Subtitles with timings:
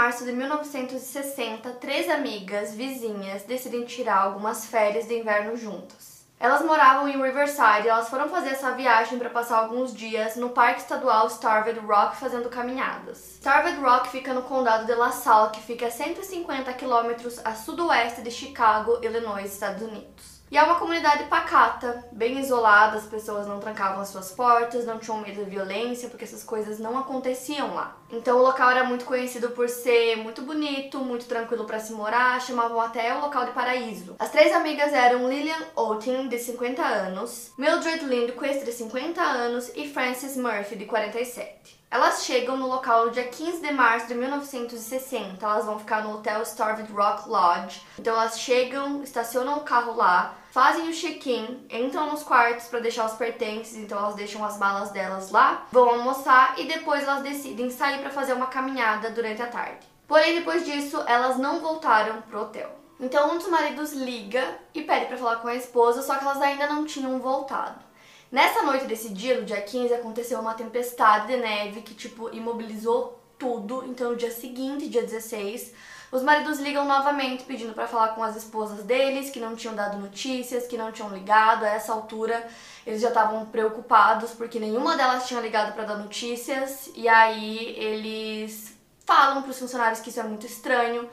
[0.00, 6.24] março de 1960, três amigas vizinhas decidem tirar algumas férias de inverno juntas.
[6.40, 10.48] Elas moravam em Riverside e elas foram fazer essa viagem para passar alguns dias no
[10.48, 13.34] Parque Estadual Starved Rock fazendo caminhadas.
[13.34, 18.30] Starved Rock fica no condado de LaSalle, que fica a 150 quilômetros a sudoeste de
[18.30, 20.29] Chicago, Illinois, Estados Unidos.
[20.50, 24.98] E é uma comunidade pacata, bem isolada, as pessoas não trancavam as suas portas, não
[24.98, 27.96] tinham medo de violência, porque essas coisas não aconteciam lá.
[28.10, 32.40] Então o local era muito conhecido por ser muito bonito, muito tranquilo para se morar,
[32.40, 34.16] chamavam até o local de paraíso.
[34.18, 39.86] As três amigas eram Lillian Oating, de 50 anos, Mildred Lindquist, de 50 anos, e
[39.86, 41.79] Frances Murphy, de 47.
[41.92, 45.44] Elas chegam no local no dia 15 de março de 1960.
[45.44, 47.84] Elas vão ficar no Hotel Starved Rock Lodge.
[47.98, 53.06] Então elas chegam, estacionam o carro lá, fazem o check-in, entram nos quartos para deixar
[53.06, 57.70] os pertences, então elas deixam as malas delas lá, vão almoçar e depois elas decidem
[57.70, 59.84] sair para fazer uma caminhada durante a tarde.
[60.06, 62.70] Porém, depois disso, elas não voltaram pro hotel.
[63.00, 66.40] Então um dos maridos liga e pede para falar com a esposa, só que elas
[66.40, 67.89] ainda não tinham voltado.
[68.30, 73.20] Nessa noite desse dia, no dia 15, aconteceu uma tempestade de neve que, tipo, imobilizou
[73.36, 73.84] tudo.
[73.88, 75.74] Então, no dia seguinte, dia 16,
[76.12, 79.98] os maridos ligam novamente pedindo para falar com as esposas deles, que não tinham dado
[79.98, 81.64] notícias, que não tinham ligado.
[81.64, 82.46] A essa altura,
[82.86, 86.88] eles já estavam preocupados porque nenhuma delas tinha ligado para dar notícias.
[86.94, 91.10] E aí eles falam para os funcionários que isso é muito estranho,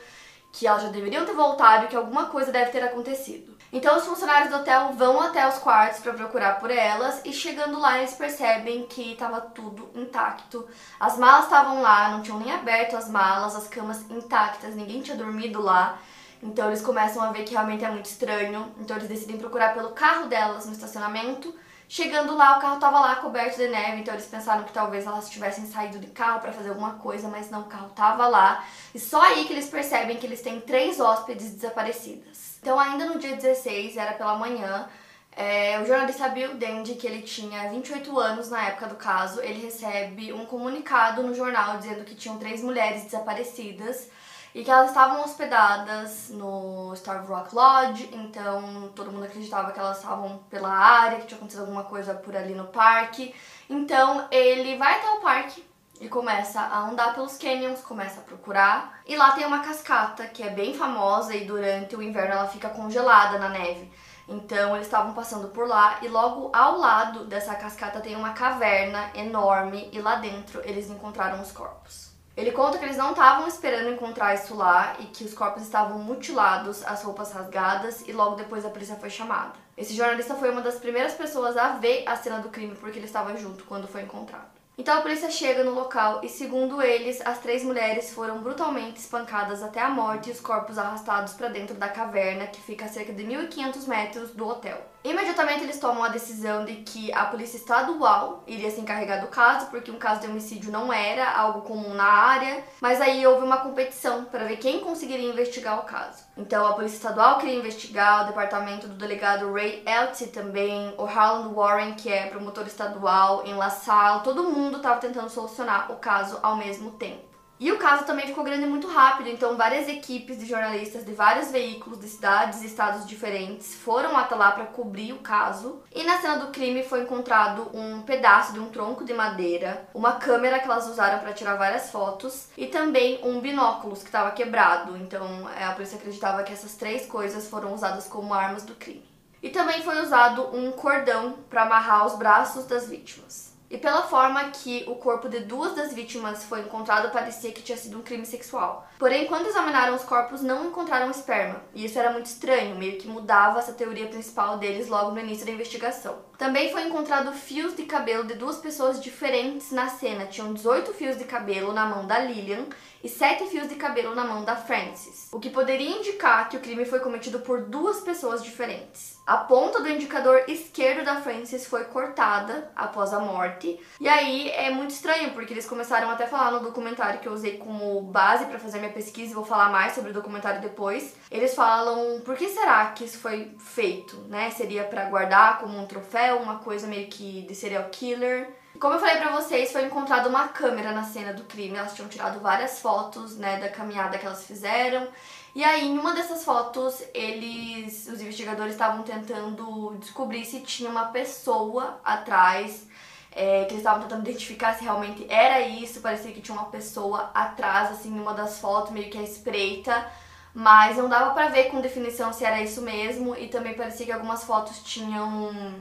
[0.54, 3.57] que elas já deveriam ter voltado e que alguma coisa deve ter acontecido.
[3.72, 7.80] Então os funcionários do hotel vão até os quartos para procurar por elas e chegando
[7.80, 10.66] lá eles percebem que estava tudo intacto.
[11.00, 15.18] As malas estavam lá, não tinham nem aberto as malas, as camas intactas, ninguém tinha
[15.18, 16.00] dormido lá.
[16.42, 18.74] Então eles começam a ver que realmente é muito estranho.
[18.80, 21.54] Então eles decidem procurar pelo carro delas no estacionamento.
[21.90, 25.30] Chegando lá, o carro estava lá coberto de neve, então eles pensaram que talvez elas
[25.30, 28.64] tivessem saído de carro para fazer alguma coisa, mas não, o carro estava lá.
[28.94, 32.47] E só aí que eles percebem que eles têm três hóspedes desaparecidas.
[32.62, 34.88] Então, ainda no dia 16, era pela manhã,
[35.36, 39.62] é, o jornalista Bill Dandy, que ele tinha 28 anos na época do caso, ele
[39.62, 44.10] recebe um comunicado no jornal dizendo que tinham três mulheres desaparecidas
[44.56, 49.98] e que elas estavam hospedadas no Star Rock Lodge, então todo mundo acreditava que elas
[49.98, 53.36] estavam pela área, que tinha acontecido alguma coisa por ali no parque.
[53.70, 55.64] Então ele vai até o parque
[56.00, 59.00] e começa a andar pelos canyons, começa a procurar.
[59.06, 62.70] E lá tem uma cascata que é bem famosa e durante o inverno ela fica
[62.70, 63.92] congelada na neve.
[64.28, 69.10] Então eles estavam passando por lá e logo ao lado dessa cascata tem uma caverna
[69.16, 72.08] enorme e lá dentro eles encontraram os corpos.
[72.36, 75.98] Ele conta que eles não estavam esperando encontrar isso lá e que os corpos estavam
[75.98, 79.54] mutilados, as roupas rasgadas e logo depois a polícia foi chamada.
[79.76, 83.06] Esse jornalista foi uma das primeiras pessoas a ver a cena do crime porque ele
[83.06, 84.57] estava junto quando foi encontrado.
[84.80, 89.64] Então a polícia chega no local e, segundo eles, as três mulheres foram brutalmente espancadas
[89.64, 93.12] até a morte e os corpos arrastados para dentro da caverna, que fica a cerca
[93.12, 94.80] de 1.500 metros do hotel.
[95.08, 99.68] Imediatamente eles tomam a decisão de que a polícia estadual iria se encarregar do caso,
[99.68, 103.60] porque um caso de homicídio não era algo comum na área, mas aí houve uma
[103.60, 106.26] competição para ver quem conseguiria investigar o caso.
[106.36, 111.54] Então a polícia estadual queria investigar, o departamento do delegado Ray Eltsey também, o Harlan
[111.54, 116.58] Warren, que é promotor estadual em LaSalle, todo mundo estava tentando solucionar o caso ao
[116.58, 117.27] mesmo tempo.
[117.60, 121.50] E o caso também ficou grande muito rápido, então várias equipes de jornalistas de vários
[121.50, 125.82] veículos de cidades e estados diferentes foram até lá para cobrir o caso.
[125.94, 130.14] E na cena do crime foi encontrado um pedaço de um tronco de madeira, uma
[130.14, 134.96] câmera que elas usaram para tirar várias fotos e também um binóculos que estava quebrado.
[134.96, 139.06] Então é, a polícia acreditava que essas três coisas foram usadas como armas do crime.
[139.42, 143.47] E também foi usado um cordão para amarrar os braços das vítimas.
[143.70, 147.78] E pela forma que o corpo de duas das vítimas foi encontrado, parecia que tinha
[147.78, 148.88] sido um crime sexual.
[148.98, 151.62] Porém, quando examinaram os corpos, não encontraram esperma.
[151.74, 155.46] E isso era muito estranho, meio que mudava essa teoria principal deles logo no início
[155.46, 156.16] da investigação.
[156.38, 160.26] Também foi encontrado fios de cabelo de duas pessoas diferentes na cena.
[160.26, 162.66] Tinham 18 fios de cabelo na mão da Lillian
[163.04, 166.60] e 7 fios de cabelo na mão da Frances, o que poderia indicar que o
[166.60, 169.18] crime foi cometido por duas pessoas diferentes.
[169.26, 173.78] A ponta do indicador esquerdo da Frances foi cortada após a morte.
[174.00, 177.34] E aí é muito estranho, porque eles começaram até a falar no documentário que eu
[177.34, 181.14] usei como base para fazer minha pesquisa e vou falar mais sobre o documentário depois.
[181.30, 184.50] Eles falam, por que será que isso foi feito, né?
[184.52, 188.50] Seria para guardar como um troféu, uma coisa meio que de serial killer.
[188.80, 191.78] Como eu falei pra vocês, foi encontrada uma câmera na cena do crime.
[191.78, 195.08] Elas tinham tirado várias fotos, né, da caminhada que elas fizeram.
[195.56, 201.06] E aí, em uma dessas fotos, eles, os investigadores estavam tentando descobrir se tinha uma
[201.06, 202.86] pessoa atrás,
[203.32, 206.00] é, que eles estavam tentando identificar se realmente era isso.
[206.00, 210.08] Parecia que tinha uma pessoa atrás, assim, em uma das fotos, meio que à espreita.
[210.54, 213.36] Mas não dava pra ver com definição se era isso mesmo.
[213.36, 215.74] E também parecia que algumas fotos tinham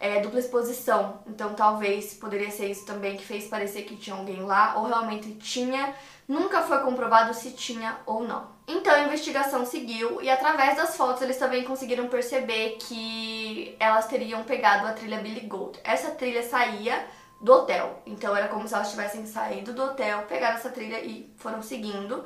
[0.00, 1.20] é, dupla exposição.
[1.26, 5.34] Então talvez poderia ser isso também que fez parecer que tinha alguém lá, ou realmente
[5.34, 5.94] tinha.
[6.26, 8.48] Nunca foi comprovado se tinha ou não.
[8.66, 14.44] Então a investigação seguiu e através das fotos eles também conseguiram perceber que elas teriam
[14.44, 15.78] pegado a trilha Billy Gold.
[15.82, 17.06] Essa trilha saía
[17.40, 21.32] do hotel, então era como se elas tivessem saído do hotel, pegaram essa trilha e
[21.36, 22.24] foram seguindo.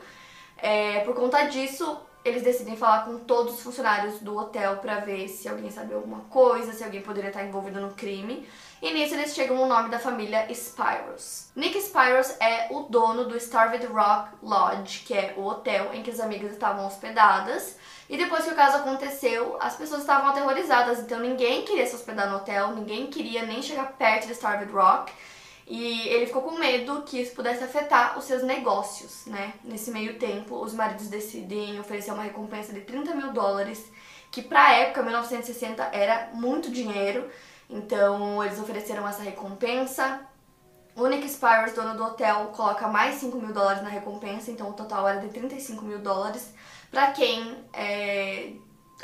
[0.56, 5.28] É, por conta disso, eles decidem falar com todos os funcionários do hotel para ver
[5.28, 8.46] se alguém sabia alguma coisa, se alguém poderia estar envolvido no crime.
[8.80, 11.50] E nisso eles chegam no nome da família Spyros.
[11.54, 16.10] Nick Spyros é o dono do Starved Rock Lodge, que é o hotel em que
[16.10, 17.76] as amigas estavam hospedadas.
[18.08, 22.28] E depois que o caso aconteceu, as pessoas estavam aterrorizadas, então ninguém queria se hospedar
[22.28, 25.12] no hotel, ninguém queria nem chegar perto do Starved Rock.
[25.66, 29.54] E ele ficou com medo que isso pudesse afetar os seus negócios, né?
[29.62, 33.84] Nesse meio tempo, os maridos decidem oferecer uma recompensa de 30 mil dólares,
[34.30, 37.28] que pra época, 1960, era muito dinheiro.
[37.70, 40.20] Então, eles ofereceram essa recompensa.
[40.94, 44.74] O Nick Spires, dono do hotel, coloca mais 5 mil dólares na recompensa, então o
[44.74, 46.52] total era de 35 mil dólares.
[46.90, 48.52] Pra quem é,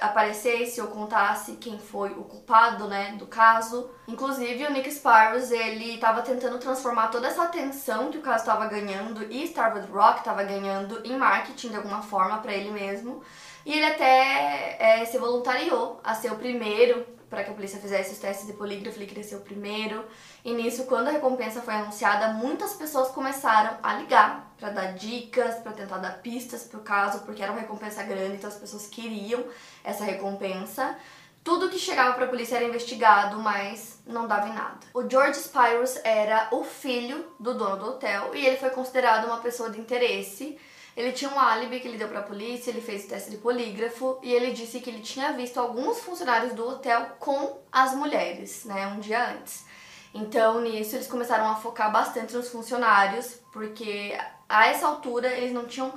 [0.00, 3.90] aparecesse ou contasse quem foi o culpado, né, do caso.
[4.06, 8.66] Inclusive, o Nick Sparrows, ele estava tentando transformar toda essa atenção que o caso estava
[8.66, 13.22] ganhando e Starwood Rock estava ganhando em marketing de alguma forma para ele mesmo.
[13.66, 18.12] E ele até é, se voluntariou a ser o primeiro para que a polícia fizesse
[18.12, 20.04] os testes de polígrafo, ele queria ser o primeiro.
[20.48, 25.56] E nisso, quando a recompensa foi anunciada, muitas pessoas começaram a ligar para dar dicas,
[25.56, 29.44] para tentar dar pistas pro caso, porque era uma recompensa grande, então as pessoas queriam
[29.84, 30.96] essa recompensa.
[31.44, 34.78] Tudo que chegava para a polícia era investigado, mas não dava em nada.
[34.94, 39.40] O George Spyros era o filho do dono do hotel e ele foi considerado uma
[39.40, 40.58] pessoa de interesse
[40.98, 43.36] ele tinha um álibi que ele deu para a polícia, ele fez o teste de
[43.36, 48.64] polígrafo e ele disse que ele tinha visto alguns funcionários do hotel com as mulheres,
[48.64, 49.64] né, um dia antes.
[50.14, 54.18] Então, nisso, eles começaram a focar bastante nos funcionários, porque
[54.48, 55.92] a essa altura eles não tinham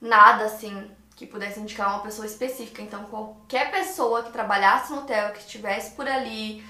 [0.00, 2.82] nada assim que pudesse indicar uma pessoa específica.
[2.82, 6.64] Então, qualquer pessoa que trabalhasse no hotel, que estivesse por ali,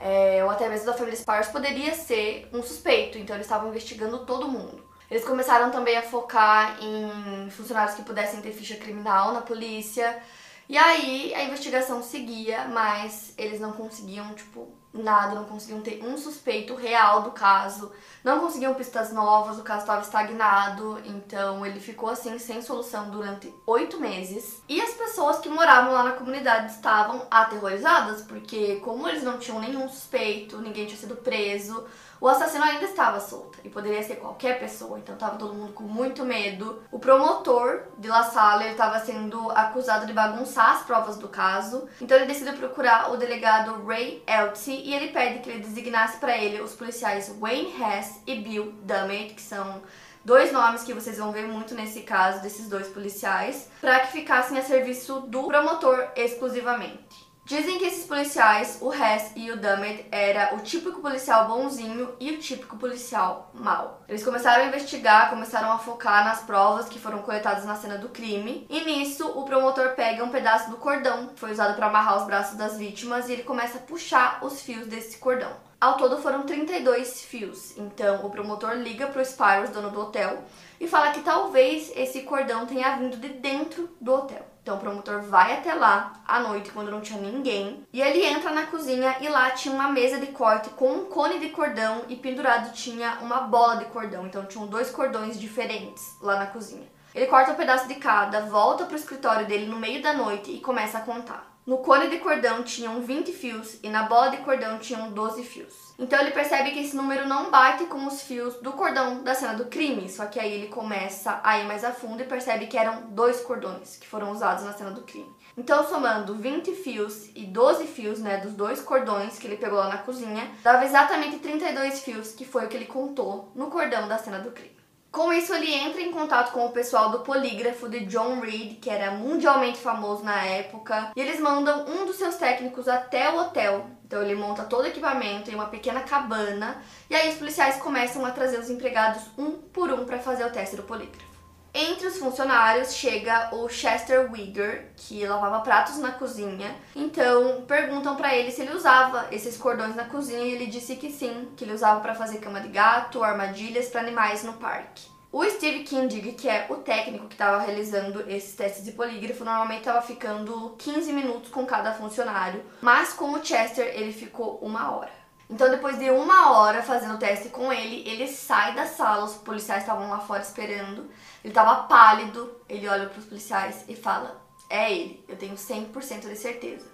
[0.00, 3.16] é, ou até mesmo da família Spars, poderia ser um suspeito.
[3.16, 4.84] Então, eles estavam investigando todo mundo.
[5.08, 10.20] Eles começaram também a focar em funcionários que pudessem ter ficha criminal na polícia.
[10.68, 16.16] E aí a investigação seguia, mas eles não conseguiam, tipo, nada, não conseguiam ter um
[16.18, 17.90] suspeito real do caso,
[18.22, 23.52] não conseguiam pistas novas, o caso estava estagnado, então ele ficou assim sem solução durante
[23.66, 24.62] oito meses.
[24.68, 29.60] E as pessoas que moravam lá na comunidade estavam aterrorizadas, porque como eles não tinham
[29.60, 31.84] nenhum suspeito, ninguém tinha sido preso,
[32.22, 35.82] o assassino ainda estava solto e poderia ser qualquer pessoa, então estava todo mundo com
[35.82, 36.80] muito medo.
[36.92, 42.16] O promotor de La Salle estava sendo acusado de bagunçar as provas do caso, então
[42.16, 46.60] ele decidiu procurar o delegado Ray Eltsey e ele pede que ele designasse para ele
[46.60, 49.82] os policiais Wayne Hess e Bill Dummett, que são
[50.24, 54.56] dois nomes que vocês vão ver muito nesse caso desses dois policiais, para que ficassem
[54.56, 57.21] a serviço do promotor exclusivamente.
[57.44, 62.30] Dizem que esses policiais, o Hess e o Dummett, era o típico policial bonzinho e
[62.30, 64.00] o típico policial mau.
[64.08, 68.10] Eles começaram a investigar, começaram a focar nas provas que foram coletadas na cena do
[68.10, 72.18] crime, e nisso o promotor pega um pedaço do cordão que foi usado para amarrar
[72.18, 75.52] os braços das vítimas e ele começa a puxar os fios desse cordão.
[75.80, 80.44] Ao todo foram 32 fios, então o promotor liga para o Spyros, dono do hotel,
[80.80, 84.51] e fala que talvez esse cordão tenha vindo de dentro do hotel.
[84.62, 88.52] Então o promotor vai até lá à noite, quando não tinha ninguém, e ele entra
[88.52, 92.14] na cozinha e lá tinha uma mesa de corte com um cone de cordão e
[92.14, 94.24] pendurado tinha uma bola de cordão.
[94.24, 96.86] Então tinham dois cordões diferentes lá na cozinha.
[97.12, 100.60] Ele corta um pedaço de cada, volta pro escritório dele no meio da noite e
[100.60, 101.51] começa a contar.
[101.64, 105.94] No cone de cordão tinham 20 fios e na bola de cordão tinham 12 fios.
[105.96, 109.54] Então ele percebe que esse número não bate com os fios do cordão da cena
[109.54, 112.76] do crime, só que aí ele começa a ir mais a fundo e percebe que
[112.76, 115.32] eram dois cordões que foram usados na cena do crime.
[115.56, 119.88] Então, somando 20 fios e 12 fios, né, dos dois cordões que ele pegou lá
[119.88, 124.18] na cozinha, dava exatamente 32 fios, que foi o que ele contou no cordão da
[124.18, 124.81] cena do crime.
[125.12, 128.88] Com isso, ele entra em contato com o pessoal do polígrafo de John Reed, que
[128.88, 133.90] era mundialmente famoso na época, e eles mandam um dos seus técnicos até o hotel.
[134.06, 138.24] Então, ele monta todo o equipamento em uma pequena cabana, e aí os policiais começam
[138.24, 141.31] a trazer os empregados um por um para fazer o teste do polígrafo.
[141.74, 146.76] Entre os funcionários chega o Chester Wigger, que lavava pratos na cozinha.
[146.94, 151.10] Então perguntam para ele se ele usava esses cordões na cozinha e ele disse que
[151.10, 155.10] sim, que ele usava para fazer cama de gato, armadilhas para animais no parque.
[155.32, 159.78] O Steve Kindig, que é o técnico que estava realizando esses testes de polígrafo, normalmente
[159.78, 165.21] estava ficando 15 minutos com cada funcionário, mas com o Chester ele ficou uma hora.
[165.52, 169.34] Então, depois de uma hora fazendo o teste com ele, ele sai da sala, os
[169.34, 171.10] policiais estavam lá fora esperando.
[171.44, 176.20] Ele estava pálido, ele olha para os policiais e fala: É ele, eu tenho 100%
[176.20, 176.86] de certeza.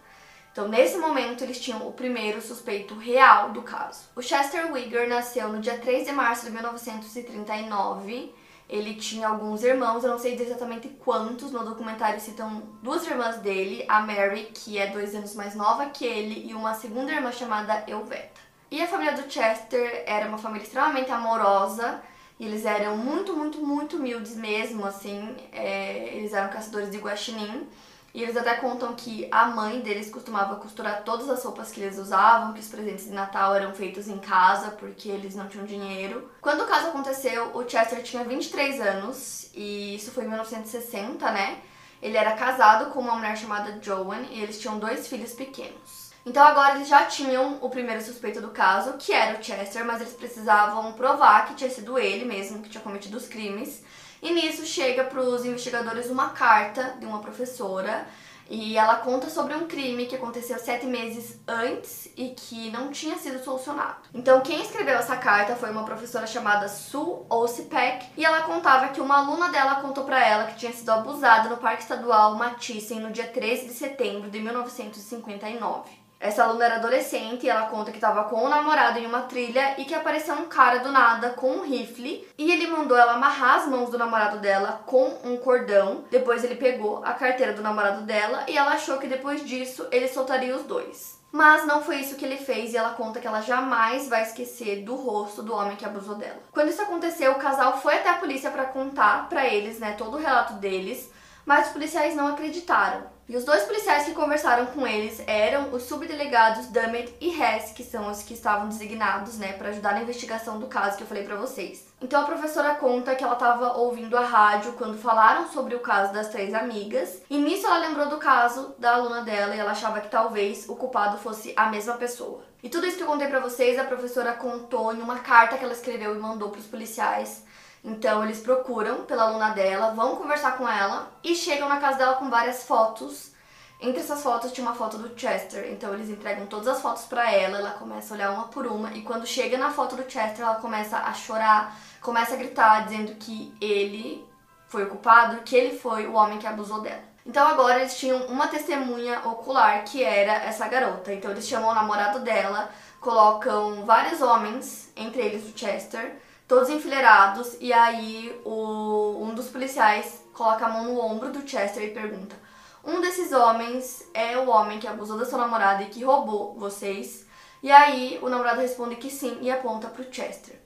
[0.51, 4.09] Então, nesse momento, eles tinham o primeiro suspeito real do caso.
[4.17, 8.35] O Chester Wigger nasceu no dia 3 de março de 1939.
[8.69, 13.85] Ele tinha alguns irmãos, eu não sei exatamente quantos, no documentário citam duas irmãs dele,
[13.89, 17.85] a Mary, que é dois anos mais nova que ele, e uma segunda irmã chamada
[17.87, 18.48] Elveta.
[18.71, 22.03] E a família do Chester era uma família extremamente amorosa.
[22.39, 25.37] E eles eram muito, muito, muito humildes mesmo, assim.
[25.53, 27.67] É, eles eram caçadores de guaxinim.
[28.15, 31.99] E eles até contam que a mãe deles costumava costurar todas as roupas que eles
[31.99, 36.31] usavam, que os presentes de Natal eram feitos em casa, porque eles não tinham dinheiro.
[36.41, 41.61] Quando o caso aconteceu, o Chester tinha 23 anos, e isso foi em 1960, né?
[42.01, 46.08] Ele era casado com uma mulher chamada Joan, e eles tinham dois filhos pequenos.
[46.29, 50.03] Então agora eles já tinham o primeiro suspeito do caso, que era o Chester, mas
[50.03, 53.83] eles precisavam provar que tinha sido ele mesmo que tinha cometido os crimes.
[54.21, 58.07] E nisso chega para os investigadores uma carta de uma professora
[58.51, 63.17] e ela conta sobre um crime que aconteceu sete meses antes e que não tinha
[63.17, 63.97] sido solucionado.
[64.13, 69.01] Então, quem escreveu essa carta foi uma professora chamada Sue Osipek e ela contava que
[69.01, 73.11] uma aluna dela contou para ela que tinha sido abusada no Parque Estadual Matissen no
[73.11, 75.98] dia 13 de setembro de 1959.
[76.21, 79.81] Essa aluna era adolescente e ela conta que estava com o namorado em uma trilha
[79.81, 83.61] e que apareceu um cara do nada com um rifle e ele mandou ela amarrar
[83.61, 86.05] as mãos do namorado dela com um cordão.
[86.11, 90.09] Depois ele pegou a carteira do namorado dela e ela achou que depois disso ele
[90.09, 91.19] soltaria os dois.
[91.31, 94.83] Mas não foi isso que ele fez e ela conta que ela jamais vai esquecer
[94.83, 96.41] do rosto do homem que abusou dela.
[96.51, 100.17] Quando isso aconteceu, o casal foi até a polícia para contar para eles, né, todo
[100.17, 101.13] o relato deles,
[101.45, 103.18] mas os policiais não acreditaram.
[103.29, 107.85] E os dois policiais que conversaram com eles eram os subdelegados Dummett e Hess, que
[107.85, 111.25] são os que estavam designados, né, para ajudar na investigação do caso que eu falei
[111.25, 111.87] para vocês.
[112.01, 116.11] Então a professora conta que ela estava ouvindo a rádio quando falaram sobre o caso
[116.11, 120.01] das três amigas, e nisso ela lembrou do caso da aluna dela e ela achava
[120.01, 122.43] que talvez o culpado fosse a mesma pessoa.
[122.63, 125.65] E tudo isso que eu contei para vocês, a professora contou em uma carta que
[125.65, 127.45] ela escreveu e mandou para os policiais
[127.83, 132.17] então eles procuram pela aluna dela, vão conversar com ela e chegam na casa dela
[132.17, 133.33] com várias fotos.
[133.81, 137.31] Entre essas fotos tinha uma foto do Chester, então eles entregam todas as fotos para
[137.31, 140.45] ela, ela começa a olhar uma por uma e quando chega na foto do Chester,
[140.45, 144.27] ela começa a chorar, começa a gritar dizendo que ele
[144.67, 147.09] foi o culpado, que ele foi o homem que abusou dela.
[147.25, 151.13] Então agora eles tinham uma testemunha ocular que era essa garota.
[151.13, 152.71] Então eles chamam o namorado dela,
[153.01, 156.17] colocam vários homens, entre eles o Chester,
[156.49, 161.85] todos enfileirados, e aí o, um dos policiais coloca a mão no ombro do Chester
[161.85, 162.35] e pergunta:
[162.83, 167.27] Um desses homens é o homem que abusou da sua namorada e que roubou vocês?
[167.63, 170.57] E aí o namorado responde que sim e aponta pro Chester.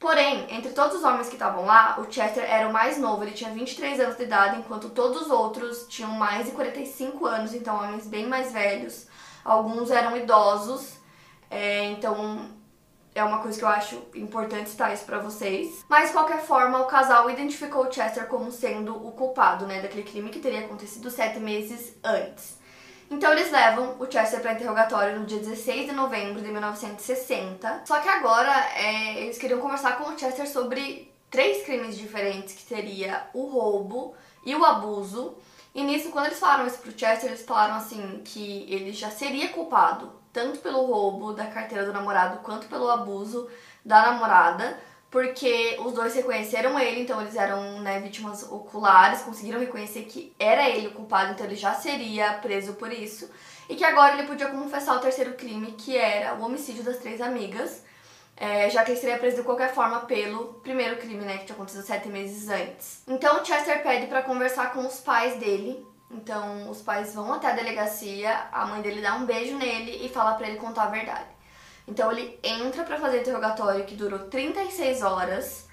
[0.00, 3.30] Porém, entre todos os homens que estavam lá, o Chester era o mais novo, ele
[3.30, 7.76] tinha 23 anos de idade, enquanto todos os outros tinham mais de 45 anos, então
[7.76, 9.06] homens bem mais velhos.
[9.42, 10.98] Alguns eram idosos,
[11.50, 12.50] é, então
[13.14, 15.84] é uma coisa que eu acho importante citar isso pra vocês.
[15.88, 20.02] Mas, de qualquer forma, o casal identificou o Chester como sendo o culpado, né, daquele
[20.02, 22.58] crime que teria acontecido sete meses antes.
[23.10, 27.82] Então eles levam o Chester para interrogatório no dia 16 de novembro de 1960.
[27.84, 32.62] Só que agora é, eles queriam conversar com o Chester sobre três crimes diferentes, que
[32.62, 35.36] seria o roubo e o abuso.
[35.74, 39.48] E nisso, quando eles falaram isso pro Chester, eles falaram assim que ele já seria
[39.48, 43.48] culpado tanto pelo roubo da carteira do namorado quanto pelo abuso
[43.82, 44.78] da namorada.
[45.14, 50.68] porque os dois reconheceram ele, então eles eram né, vítimas oculares, conseguiram reconhecer que era
[50.68, 53.30] ele o culpado, então ele já seria preso por isso,
[53.68, 57.20] e que agora ele podia confessar o terceiro crime, que era o homicídio das três
[57.20, 57.84] amigas,
[58.36, 61.54] é, já que ele seria preso de qualquer forma pelo primeiro crime, né, que tinha
[61.54, 63.04] acontecido sete meses antes.
[63.06, 65.86] Então Chester pede para conversar com os pais dele.
[66.14, 70.08] Então os pais vão até a delegacia, a mãe dele dá um beijo nele e
[70.08, 71.26] fala para ele contar a verdade.
[71.86, 75.68] Então ele entra para fazer interrogatório que durou 36 horas,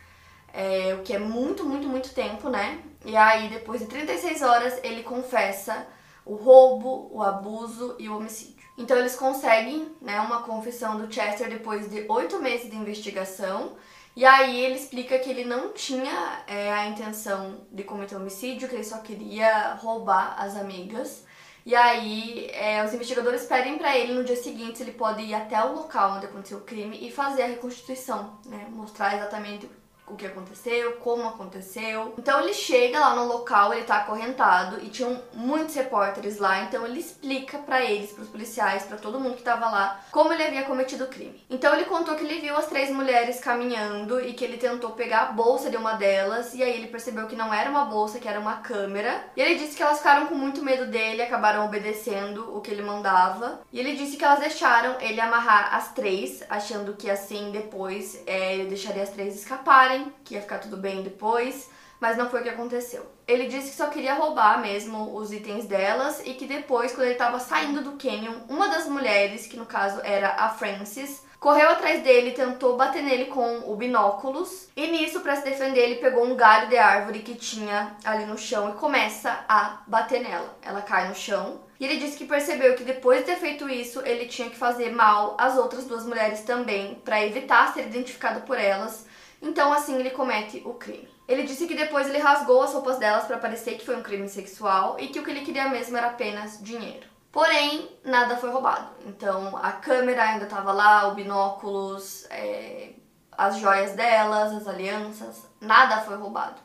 [0.53, 2.79] é, o que é muito, muito, muito tempo, né?
[3.05, 5.87] E aí, depois de 36 horas, ele confessa
[6.25, 8.61] o roubo, o abuso e o homicídio.
[8.77, 13.73] Então eles conseguem né, uma confissão do Chester depois de oito meses de investigação.
[14.15, 18.75] E aí ele explica que ele não tinha é, a intenção de cometer homicídio, que
[18.75, 21.25] ele só queria roubar as amigas.
[21.65, 25.33] E aí, é, os investigadores pedem para ele no dia seguinte se ele pode ir
[25.33, 28.67] até o local onde aconteceu o crime e fazer a reconstituição, né?
[28.71, 29.69] Mostrar exatamente
[30.11, 32.13] o que aconteceu, como aconteceu.
[32.17, 36.85] Então ele chega lá no local, ele tá acorrentado e tinham muitos repórteres lá, então
[36.85, 40.43] ele explica para eles, para os policiais, para todo mundo que tava lá, como ele
[40.43, 41.43] havia cometido o crime.
[41.49, 45.21] Então ele contou que ele viu as três mulheres caminhando e que ele tentou pegar
[45.21, 48.27] a bolsa de uma delas e aí ele percebeu que não era uma bolsa, que
[48.27, 49.25] era uma câmera.
[49.35, 52.81] E ele disse que elas ficaram com muito medo dele, acabaram obedecendo o que ele
[52.81, 53.61] mandava.
[53.71, 58.53] E ele disse que elas deixaram ele amarrar as três, achando que assim depois é,
[58.55, 62.43] ele deixaria as três escaparem que ia ficar tudo bem depois, mas não foi o
[62.43, 63.05] que aconteceu.
[63.27, 67.11] Ele disse que só queria roubar mesmo os itens delas e que depois, quando ele
[67.11, 72.03] estava saindo do canyon, uma das mulheres, que no caso era a Frances, correu atrás
[72.03, 74.69] dele e tentou bater nele com o binóculos.
[74.75, 78.37] E nisso, para se defender, ele pegou um galho de árvore que tinha ali no
[78.37, 80.57] chão e começa a bater nela.
[80.61, 81.61] Ela cai no chão.
[81.79, 84.91] E ele disse que percebeu que depois de ter feito isso, ele tinha que fazer
[84.91, 89.05] mal às outras duas mulheres também, para evitar ser identificado por elas
[89.41, 91.09] então, assim, ele comete o crime.
[91.27, 94.27] Ele disse que depois ele rasgou as roupas delas para parecer que foi um crime
[94.29, 97.07] sexual e que o que ele queria mesmo era apenas dinheiro.
[97.31, 98.89] Porém, nada foi roubado.
[99.05, 102.89] Então, a câmera ainda estava lá, o binóculos, é,
[103.31, 106.59] as joias delas, as alianças, nada foi roubado.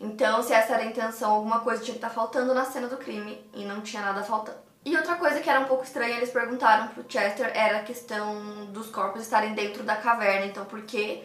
[0.00, 2.86] Então, se essa era a intenção, alguma coisa tinha que estar tá faltando na cena
[2.86, 4.58] do crime e não tinha nada faltando.
[4.84, 8.66] E outra coisa que era um pouco estranha, eles perguntaram pro Chester, era a questão
[8.66, 10.46] dos corpos estarem dentro da caverna.
[10.46, 11.24] Então, por que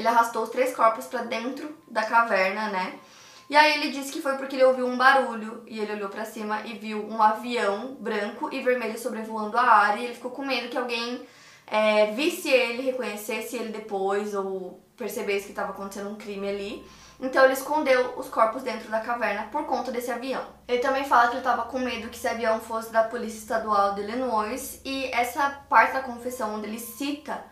[0.00, 2.98] Ele arrastou os três corpos para dentro da caverna, né?
[3.50, 6.24] E aí ele disse que foi porque ele ouviu um barulho e ele olhou para
[6.24, 10.46] cima e viu um avião branco e vermelho sobrevoando a área e ele ficou com
[10.46, 11.26] medo que alguém
[11.66, 16.86] é, visse ele, reconhecesse ele depois ou percebesse que estava acontecendo um crime ali.
[17.20, 20.46] Então ele escondeu os corpos dentro da caverna por conta desse avião.
[20.66, 23.94] Ele também fala que ele estava com medo que esse avião fosse da Polícia Estadual
[23.94, 27.44] de Illinois e essa parte da confissão onde ele cita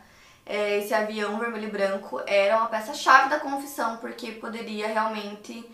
[0.49, 5.69] esse avião vermelho e branco era uma peça-chave da confissão, porque poderia realmente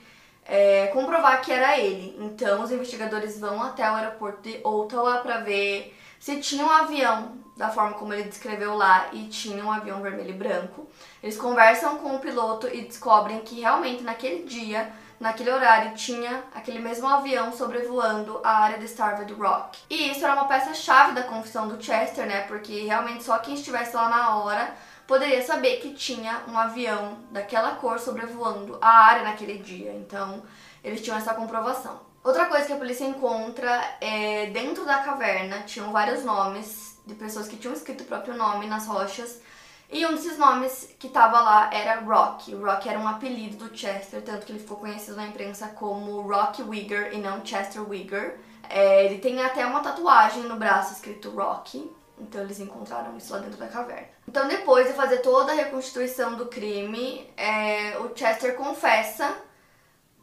[0.44, 2.16] é, comprovar que era ele.
[2.20, 7.36] Então, os investigadores vão até o aeroporto de Ottawa para ver se tinha um avião
[7.56, 10.88] da forma como ele descreveu lá e tinha um avião vermelho e branco.
[11.22, 16.78] Eles conversam com o piloto e descobrem que realmente naquele dia naquele horário tinha aquele
[16.78, 19.78] mesmo avião sobrevoando a área de Starved Rock.
[19.88, 22.42] E isso era uma peça-chave da confissão do Chester, né?
[22.42, 24.74] Porque realmente só quem estivesse lá na hora
[25.06, 29.92] poderia saber que tinha um avião daquela cor sobrevoando a área naquele dia.
[29.92, 30.42] Então,
[30.82, 32.00] eles tinham essa comprovação.
[32.22, 37.46] Outra coisa que a polícia encontra é dentro da caverna tinham vários nomes de pessoas
[37.46, 39.42] que tinham escrito o próprio nome nas rochas
[39.90, 42.54] e um desses nomes que tava lá era Rock.
[42.54, 46.22] O Rock era um apelido do Chester, tanto que ele ficou conhecido na imprensa como
[46.22, 48.38] Rock Wigger e não Chester Wigger.
[48.68, 51.90] É, ele tem até uma tatuagem no braço escrito Rock.
[52.18, 54.08] Então eles encontraram isso lá dentro da caverna.
[54.26, 59.36] Então depois de fazer toda a reconstituição do crime, é, o Chester confessa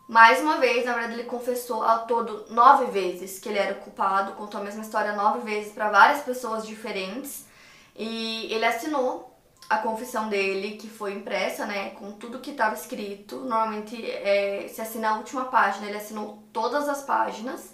[0.07, 3.81] mais uma vez, na verdade ele confessou ao todo nove vezes que ele era o
[3.81, 7.45] culpado, contou a mesma história nove vezes para várias pessoas diferentes
[7.95, 9.30] e ele assinou
[9.71, 13.37] a confissão dele, que foi impressa, né, com tudo que estava escrito.
[13.37, 17.73] Normalmente é, se assina a última página, ele assinou todas as páginas.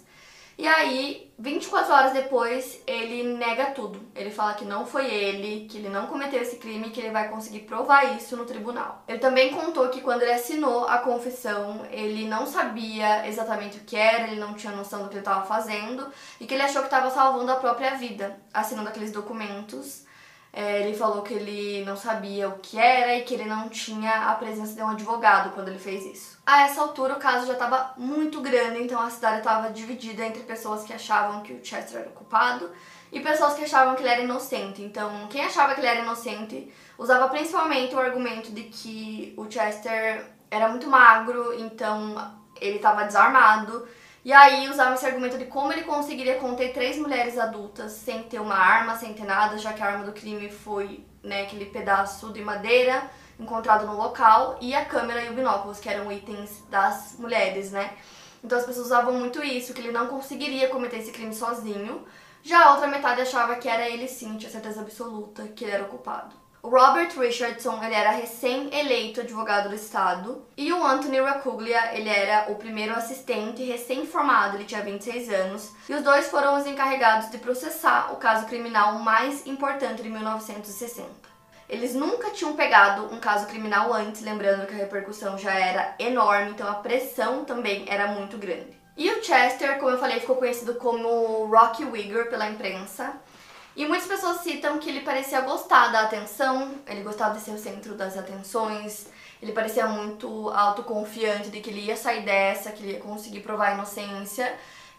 [0.56, 4.00] E aí, 24 horas depois, ele nega tudo.
[4.14, 7.28] Ele fala que não foi ele, que ele não cometeu esse crime que ele vai
[7.28, 9.02] conseguir provar isso no tribunal.
[9.08, 13.96] Ele também contou que quando ele assinou a confissão, ele não sabia exatamente o que
[13.96, 16.06] era, ele não tinha noção do que ele estava fazendo
[16.40, 20.06] e que ele achou que estava salvando a própria vida, assinando aqueles documentos.
[20.52, 24.30] É, ele falou que ele não sabia o que era e que ele não tinha
[24.30, 26.38] a presença de um advogado quando ele fez isso.
[26.46, 30.42] A essa altura, o caso já estava muito grande, então a cidade estava dividida entre
[30.42, 32.70] pessoas que achavam que o Chester era o culpado
[33.12, 34.82] e pessoas que achavam que ele era inocente.
[34.82, 40.24] Então, quem achava que ele era inocente usava principalmente o argumento de que o Chester
[40.50, 43.86] era muito magro, então ele estava desarmado
[44.24, 48.40] e aí usava esse argumento de como ele conseguiria conter três mulheres adultas sem ter
[48.40, 52.32] uma arma, sem ter nada, já que a arma do crime foi né, aquele pedaço
[52.32, 57.16] de madeira encontrado no local e a câmera e o binóculos, que eram itens das
[57.18, 57.96] mulheres, né?
[58.42, 62.04] Então as pessoas usavam muito isso, que ele não conseguiria cometer esse crime sozinho.
[62.42, 65.84] Já a outra metade achava que era ele sim, tinha certeza absoluta que ele era
[65.84, 66.34] o culpado.
[66.60, 72.50] O Robert Richardson, ele era recém-eleito advogado do estado, e o Anthony Racuglia, ele era
[72.50, 77.38] o primeiro assistente recém-formado, ele tinha 26 anos, e os dois foram os encarregados de
[77.38, 81.08] processar o caso criminal mais importante de 1960.
[81.68, 86.50] Eles nunca tinham pegado um caso criminal antes, lembrando que a repercussão já era enorme,
[86.50, 88.76] então a pressão também era muito grande.
[88.96, 93.12] E o Chester, como eu falei, ficou conhecido como Rocky Wigger pela imprensa.
[93.78, 97.58] E muitas pessoas citam que ele parecia gostar da atenção, ele gostava de ser o
[97.58, 99.06] centro das atenções,
[99.40, 103.68] ele parecia muito autoconfiante de que ele ia sair dessa, que ele ia conseguir provar
[103.68, 104.52] a inocência.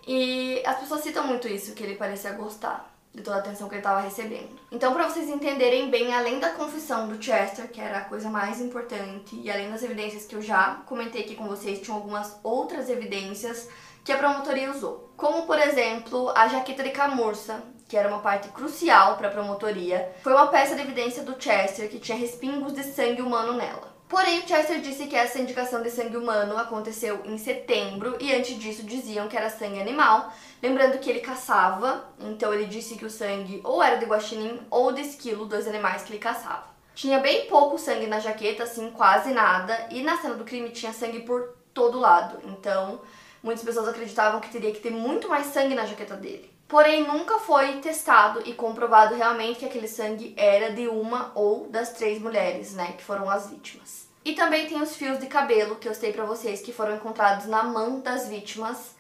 [0.08, 3.76] E as pessoas citam muito isso, que ele parecia gostar de toda a atenção que
[3.76, 4.58] ele estava recebendo.
[4.72, 8.62] Então, para vocês entenderem bem, além da confissão do Chester, que era a coisa mais
[8.62, 12.90] importante, e além das evidências que eu já comentei aqui com vocês, tinham algumas outras
[12.90, 13.68] evidências
[14.06, 15.12] que a promotoria usou.
[15.18, 20.12] Como, por exemplo, a jaqueta de camurça, que era uma parte crucial para a promotoria,
[20.22, 23.98] foi uma peça de evidência do Chester que tinha respingos de sangue humano nela.
[24.08, 28.58] Porém, o Chester disse que essa indicação de sangue humano aconteceu em setembro e antes
[28.60, 33.10] disso diziam que era sangue animal, lembrando que ele caçava, então ele disse que o
[33.10, 36.68] sangue ou era de guaxinim ou de esquilo dos animais que ele caçava.
[36.94, 40.94] Tinha bem pouco sangue na jaqueta, assim, quase nada, e na cena do crime tinha
[40.94, 43.02] sangue por todo lado, então
[43.42, 46.59] muitas pessoas acreditavam que teria que ter muito mais sangue na jaqueta dele.
[46.70, 51.94] Porém, nunca foi testado e comprovado realmente que aquele sangue era de uma ou das
[51.94, 54.08] três mulheres, né, que foram as vítimas.
[54.24, 57.48] E também tem os fios de cabelo que eu citei para vocês que foram encontrados
[57.48, 58.96] na mão das vítimas.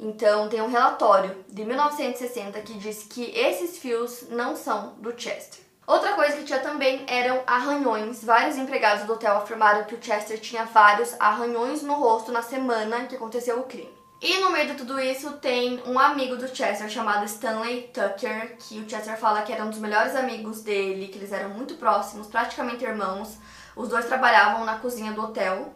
[0.00, 5.60] Então, tem um relatório de 1960 que diz que esses fios não são do Chester.
[5.86, 8.24] Outra coisa que tinha também eram arranhões.
[8.24, 13.06] Vários empregados do hotel afirmaram que o Chester tinha vários arranhões no rosto na semana
[13.06, 14.01] que aconteceu o crime.
[14.22, 18.78] E no meio de tudo isso tem um amigo do Chester chamado Stanley Tucker, que
[18.78, 22.28] o Chester fala que era um dos melhores amigos dele, que eles eram muito próximos,
[22.28, 23.36] praticamente irmãos.
[23.74, 25.74] Os dois trabalhavam na cozinha do hotel.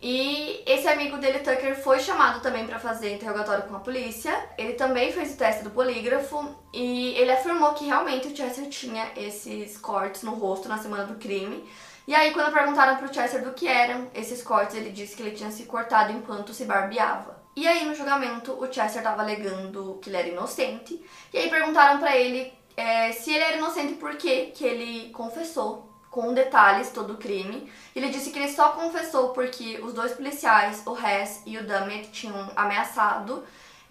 [0.00, 4.34] E esse amigo dele, Tucker, foi chamado também para fazer interrogatório com a polícia.
[4.56, 9.06] Ele também fez o teste do polígrafo e ele afirmou que realmente o Chester tinha
[9.18, 11.62] esses cortes no rosto na semana do crime.
[12.08, 15.36] E aí, quando perguntaram pro Chester do que eram esses cortes, ele disse que ele
[15.36, 17.41] tinha se cortado enquanto se barbeava.
[17.54, 21.04] E aí, no julgamento, o Chester estava alegando que ele era inocente.
[21.32, 26.34] E aí perguntaram para ele é, se ele era inocente porque que ele confessou com
[26.34, 27.70] detalhes todo o crime.
[27.96, 32.10] Ele disse que ele só confessou porque os dois policiais, o Hess e o Dummett,
[32.10, 33.42] tinham ameaçado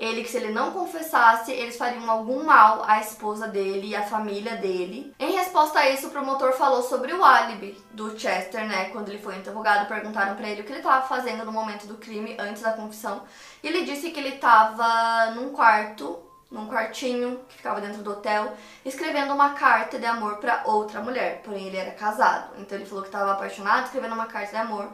[0.01, 4.01] ele que se ele não confessasse, eles fariam algum mal à esposa dele e à
[4.01, 5.13] família dele.
[5.19, 8.85] Em resposta a isso, o promotor falou sobre o álibi do Chester, né?
[8.85, 11.97] Quando ele foi interrogado, perguntaram para ele o que ele estava fazendo no momento do
[11.97, 13.21] crime, antes da confissão.
[13.61, 16.17] E ele disse que ele estava num quarto,
[16.49, 21.43] num quartinho que ficava dentro do hotel, escrevendo uma carta de amor para outra mulher.
[21.43, 22.55] Porém, ele era casado.
[22.57, 24.89] Então ele falou que estava apaixonado, escrevendo uma carta de amor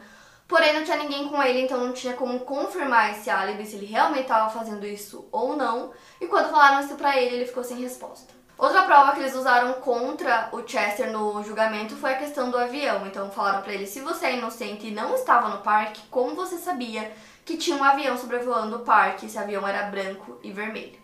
[0.48, 3.86] Porém, não tinha ninguém com ele, então não tinha como confirmar esse álibi, se ele
[3.86, 5.92] realmente estava fazendo isso ou não.
[6.22, 8.34] E quando falaram isso pra ele, ele ficou sem resposta.
[8.58, 13.06] Outra prova que eles usaram contra o Chester no julgamento foi a questão do avião.
[13.06, 16.58] Então falaram para ele: se você é inocente e não estava no parque, como você
[16.58, 17.12] sabia
[17.46, 19.28] que tinha um avião sobrevoando o parque?
[19.28, 20.98] Esse avião era branco e vermelho.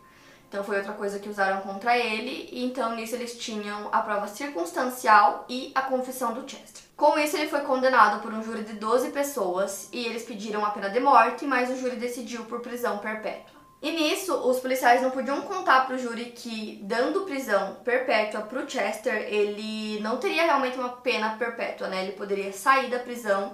[0.47, 4.27] Então foi outra coisa que usaram contra ele, e então nisso eles tinham a prova
[4.27, 6.82] circunstancial e a confissão do Chester.
[7.03, 10.69] Com isso, ele foi condenado por um júri de 12 pessoas e eles pediram a
[10.69, 13.59] pena de morte, mas o júri decidiu por prisão perpétua.
[13.81, 18.63] E nisso, os policiais não podiam contar para o júri que, dando prisão perpétua para
[18.63, 22.03] o Chester, ele não teria realmente uma pena perpétua, né?
[22.03, 23.53] Ele poderia sair da prisão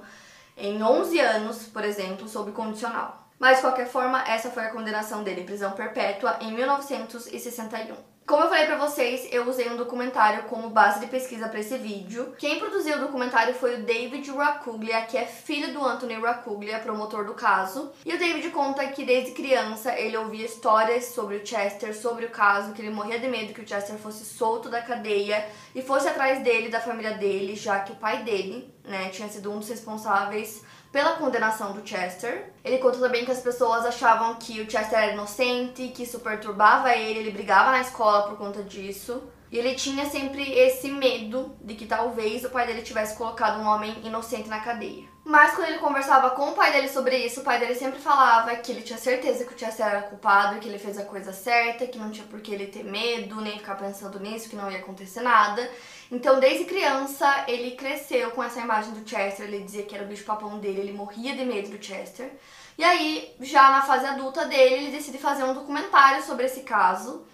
[0.55, 3.27] em 11 anos, por exemplo, sob condicional.
[3.39, 7.95] Mas de qualquer forma, essa foi a condenação dele, prisão perpétua em 1961.
[8.25, 11.75] Como eu falei pra vocês, eu usei um documentário como base de pesquisa para esse
[11.79, 12.35] vídeo.
[12.37, 17.25] Quem produziu o documentário foi o David Racuglia, que é filho do Anthony Racuglia, promotor
[17.25, 17.91] do caso.
[18.05, 22.29] E o David conta que desde criança ele ouvia histórias sobre o Chester, sobre o
[22.29, 26.07] caso, que ele morria de medo que o Chester fosse solto da cadeia e fosse
[26.07, 29.69] atrás dele, da família dele, já que o pai dele, né, tinha sido um dos
[29.69, 32.51] responsáveis pela condenação do Chester.
[32.63, 36.93] Ele conta também que as pessoas achavam que o Chester era inocente, que isso perturbava
[36.95, 39.21] ele, ele brigava na escola por conta disso.
[39.51, 43.65] E ele tinha sempre esse medo de que talvez o pai dele tivesse colocado um
[43.65, 45.05] homem inocente na cadeia.
[45.25, 48.55] Mas quando ele conversava com o pai dele sobre isso, o pai dele sempre falava
[48.55, 51.87] que ele tinha certeza que o Chester era culpado, que ele fez a coisa certa,
[51.87, 54.79] que não tinha por que ele ter medo, nem ficar pensando nisso, que não ia
[54.79, 55.67] acontecer nada.
[56.11, 60.07] Então, desde criança, ele cresceu com essa imagem do Chester, ele dizia que era o
[60.07, 62.31] bicho-papão dele, ele morria de medo do Chester.
[62.77, 67.25] E aí, já na fase adulta dele, ele decide fazer um documentário sobre esse caso.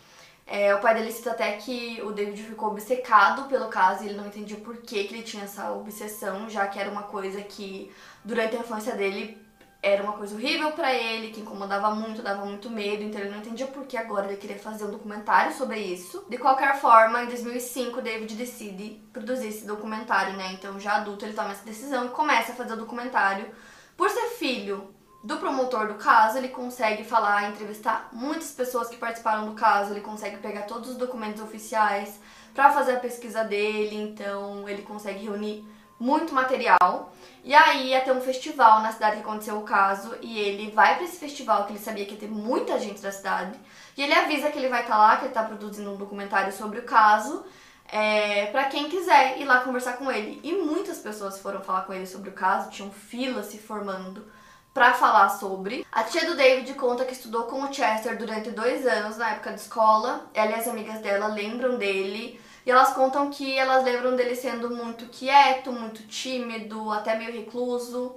[0.47, 4.17] É, o pai dele cita até que o David ficou obcecado pelo caso e ele
[4.17, 7.91] não entendia por que, que ele tinha essa obsessão, já que era uma coisa que
[8.23, 9.44] durante a infância dele
[9.85, 13.37] era uma coisa horrível para ele, que incomodava muito, dava muito medo, então ele não
[13.37, 16.25] entendia por que agora ele queria fazer um documentário sobre isso.
[16.27, 20.53] De qualquer forma, em 2005, David decide produzir esse documentário, né?
[20.53, 23.45] Então, já adulto, ele toma essa decisão e começa a fazer o documentário.
[23.95, 24.89] Por ser filho
[25.23, 30.01] do promotor do caso, ele consegue falar, entrevistar muitas pessoas que participaram do caso, ele
[30.01, 32.19] consegue pegar todos os documentos oficiais
[32.55, 35.63] para fazer a pesquisa dele, então ele consegue reunir
[35.99, 37.13] muito material.
[37.45, 40.95] E aí ia ter um festival na cidade que aconteceu o caso e ele vai
[40.95, 43.55] para esse festival que ele sabia que ia ter muita gente da cidade.
[43.95, 46.51] E ele avisa que ele vai estar tá lá, que ele está produzindo um documentário
[46.51, 47.45] sobre o caso,
[47.87, 50.41] é, para quem quiser ir lá conversar com ele.
[50.43, 54.25] E muitas pessoas foram falar com ele sobre o caso, tinham filas se formando
[54.73, 55.85] para falar sobre.
[55.91, 59.53] A tia do David conta que estudou com o Chester durante dois anos na época
[59.53, 60.25] de escola.
[60.33, 62.41] Ela e as amigas dela lembram dele.
[62.65, 68.15] E elas contam que elas lembram dele sendo muito quieto, muito tímido, até meio recluso.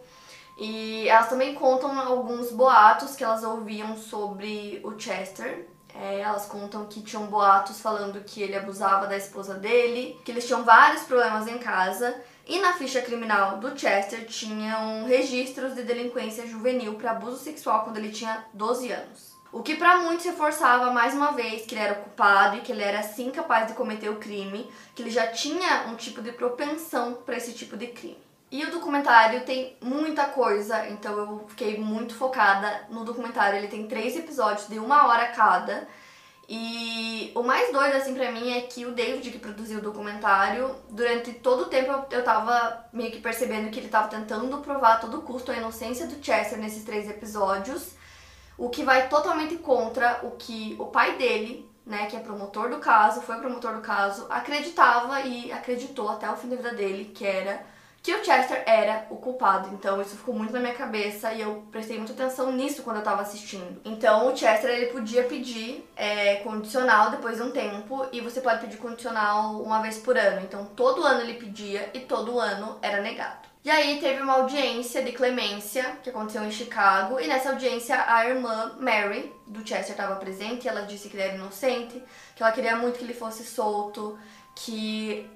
[0.56, 5.68] E elas também contam alguns boatos que elas ouviam sobre o Chester.
[5.94, 10.46] É, elas contam que tinham boatos falando que ele abusava da esposa dele, que eles
[10.46, 12.14] tinham vários problemas em casa
[12.46, 17.98] e na ficha criminal do Chester tinham registros de delinquência juvenil para abuso sexual quando
[17.98, 19.27] ele tinha 12 anos.
[19.50, 22.82] O que para muitos reforçava mais uma vez que ele era culpado e que ele
[22.82, 27.14] era sim capaz de cometer o crime, que ele já tinha um tipo de propensão
[27.14, 28.28] para esse tipo de crime.
[28.50, 33.58] E o documentário tem muita coisa, então eu fiquei muito focada no documentário.
[33.58, 35.86] Ele tem três episódios de uma hora cada.
[36.48, 40.74] E o mais doido, assim, pra mim é que o David, que produziu o documentário,
[40.88, 44.96] durante todo o tempo eu, tava meio que percebendo que ele tava tentando provar a
[44.96, 47.97] todo custo a inocência do Chester nesses três episódios,
[48.58, 52.78] o que vai totalmente contra o que o pai dele, né, que é promotor do
[52.78, 57.24] caso, foi promotor do caso, acreditava e acreditou até o fim da vida dele, que
[57.24, 57.64] era
[58.02, 59.68] que o Chester era o culpado.
[59.74, 63.02] Então isso ficou muito na minha cabeça e eu prestei muita atenção nisso quando eu
[63.02, 63.80] tava assistindo.
[63.84, 68.60] Então o Chester ele podia pedir é, condicional depois de um tempo e você pode
[68.60, 70.40] pedir condicional uma vez por ano.
[70.42, 73.47] Então todo ano ele pedia e todo ano era negado.
[73.64, 78.24] E aí teve uma audiência de clemência que aconteceu em Chicago e nessa audiência a
[78.26, 80.64] irmã Mary do Chester estava presente.
[80.64, 82.02] E ela disse que ele era inocente,
[82.36, 84.18] que ela queria muito que ele fosse solto,
[84.54, 85.28] que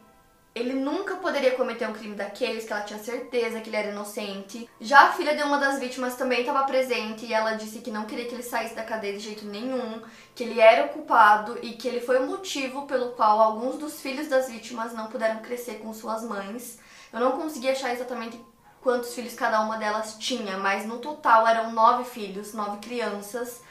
[0.54, 4.68] ele nunca poderia cometer um crime daqueles, que ela tinha certeza que ele era inocente.
[4.80, 8.04] Já a filha de uma das vítimas também estava presente e ela disse que não
[8.04, 10.02] queria que ele saísse da cadeia de jeito nenhum,
[10.35, 14.00] que ele era o culpado e que ele foi o motivo pelo qual alguns dos
[14.00, 16.78] filhos das vítimas não puderam crescer com suas mães.
[17.12, 18.40] Eu não consegui achar exatamente
[18.81, 23.62] quantos filhos cada uma delas tinha, mas no total eram nove filhos, nove crianças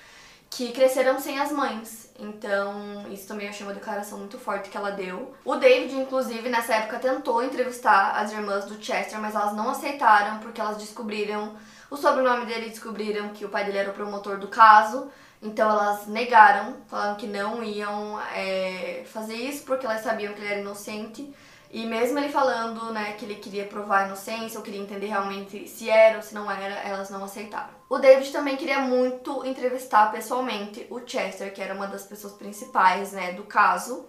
[0.49, 2.11] que cresceram sem as mães.
[2.19, 5.33] Então, isso também eu achei uma declaração muito forte que ela deu.
[5.45, 10.39] O David, inclusive, nessa época tentou entrevistar as irmãs do Chester, mas elas não aceitaram
[10.39, 11.55] porque elas descobriram
[11.89, 15.09] o sobrenome dele, descobriram que o pai dele era o promotor do caso.
[15.41, 20.51] Então elas negaram, falando que não iam é, fazer isso porque elas sabiam que ele
[20.51, 21.33] era inocente.
[21.73, 25.67] E mesmo ele falando, né, que ele queria provar a inocência, ou queria entender realmente
[25.69, 27.69] se era ou se não era, elas não aceitaram.
[27.89, 33.13] O David também queria muito entrevistar pessoalmente o Chester, que era uma das pessoas principais,
[33.13, 34.05] né, do caso.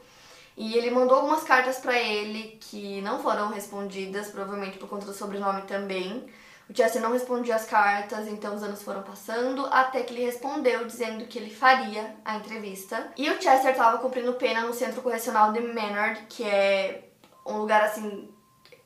[0.56, 5.14] E ele mandou algumas cartas para ele que não foram respondidas, provavelmente por conta do
[5.14, 6.26] sobrenome também.
[6.68, 10.84] O Chester não respondia as cartas, então os anos foram passando, até que ele respondeu
[10.84, 13.12] dizendo que ele faria a entrevista.
[13.16, 17.11] E o Chester estava cumprindo pena no centro correcional de Maynard, que é
[17.46, 18.28] um lugar assim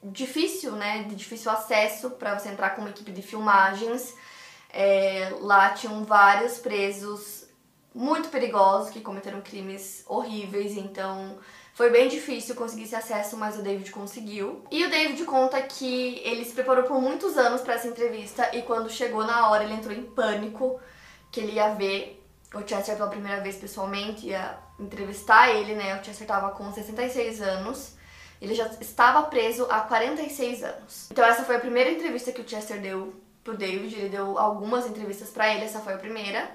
[0.02, 4.14] difícil, né, de difícil acesso para você entrar com uma equipe de filmagens.
[4.72, 7.46] É, lá tinham vários presos
[7.94, 11.38] muito perigosos que cometeram crimes horríveis, então
[11.72, 14.64] foi bem difícil conseguir esse acesso, mas o David conseguiu.
[14.70, 18.62] E o David conta que ele se preparou por muitos anos para essa entrevista e
[18.62, 20.78] quando chegou na hora ele entrou em pânico,
[21.30, 22.22] que ele ia ver
[22.54, 25.98] o Chester pela primeira vez pessoalmente, ia entrevistar ele, né?
[25.98, 27.95] O Chester estava com 66 anos.
[28.40, 31.08] Ele já estava preso há 46 anos.
[31.10, 33.94] Então essa foi a primeira entrevista que o Chester deu pro David.
[33.94, 36.50] Ele deu algumas entrevistas para ele, essa foi a primeira.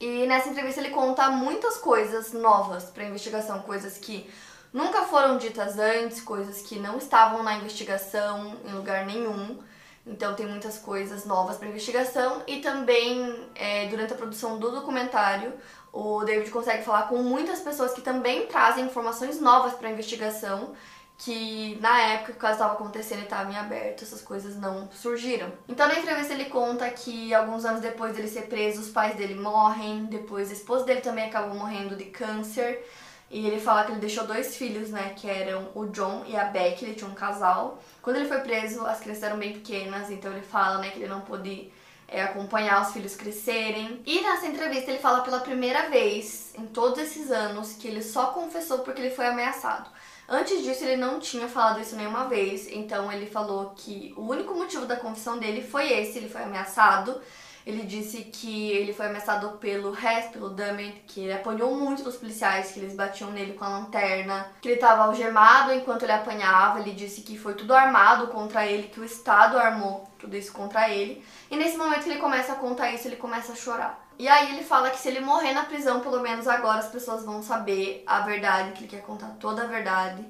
[0.00, 4.28] E nessa entrevista ele conta muitas coisas novas para investigação, coisas que
[4.72, 9.62] nunca foram ditas antes, coisas que não estavam na investigação em lugar nenhum.
[10.04, 15.52] Então tem muitas coisas novas para investigação e também é, durante a produção do documentário
[15.92, 20.72] o David consegue falar com muitas pessoas que também trazem informações novas para a investigação
[21.18, 24.90] que na época que o caso estava acontecendo e estava em aberto, essas coisas não
[24.90, 25.52] surgiram.
[25.68, 29.36] Então na entrevista ele conta que alguns anos depois dele ser preso, os pais dele
[29.36, 32.84] morrem, depois a esposa dele também acabou morrendo de câncer.
[33.30, 36.44] E ele fala que ele deixou dois filhos, né, que eram o John e a
[36.44, 37.78] Becky, ele tinha um casal.
[38.02, 41.08] Quando ele foi preso, as crianças eram bem pequenas, então ele fala, né, que ele
[41.08, 41.72] não pôde
[42.12, 44.02] é, acompanhar os filhos crescerem.
[44.06, 48.26] E nessa entrevista ele fala pela primeira vez em todos esses anos que ele só
[48.26, 49.90] confessou porque ele foi ameaçado.
[50.28, 54.54] Antes disso, ele não tinha falado isso nenhuma vez, então ele falou que o único
[54.54, 57.20] motivo da confissão dele foi esse: ele foi ameaçado.
[57.66, 62.16] Ele disse que ele foi ameaçado pelo Hess, pelo Dummett, que ele apanhou muito dos
[62.16, 66.80] policiais, que eles batiam nele com a lanterna, que ele estava algemado enquanto ele apanhava.
[66.80, 70.88] Ele disse que foi tudo armado contra ele, que o Estado armou tudo isso contra
[70.90, 71.24] ele.
[71.50, 74.02] E nesse momento que ele começa a contar isso, ele começa a chorar.
[74.18, 77.24] E aí ele fala que se ele morrer na prisão, pelo menos agora as pessoas
[77.24, 80.24] vão saber a verdade, que ele quer contar toda a verdade.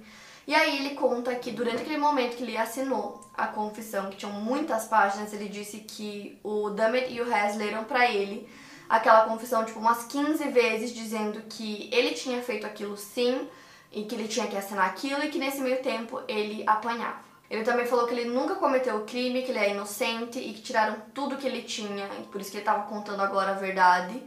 [0.46, 4.32] E aí ele conta que durante aquele momento que ele assinou a confissão, que tinham
[4.32, 8.48] muitas páginas, ele disse que o Dummett e o Hess leram para ele
[8.88, 13.48] aquela confissão tipo umas 15 vezes dizendo que ele tinha feito aquilo sim
[13.90, 17.20] e que ele tinha que assinar aquilo e que nesse meio tempo ele apanhava.
[17.48, 20.62] Ele também falou que ele nunca cometeu o crime, que ele é inocente e que
[20.62, 24.22] tiraram tudo que ele tinha, e por isso que ele estava contando agora a verdade.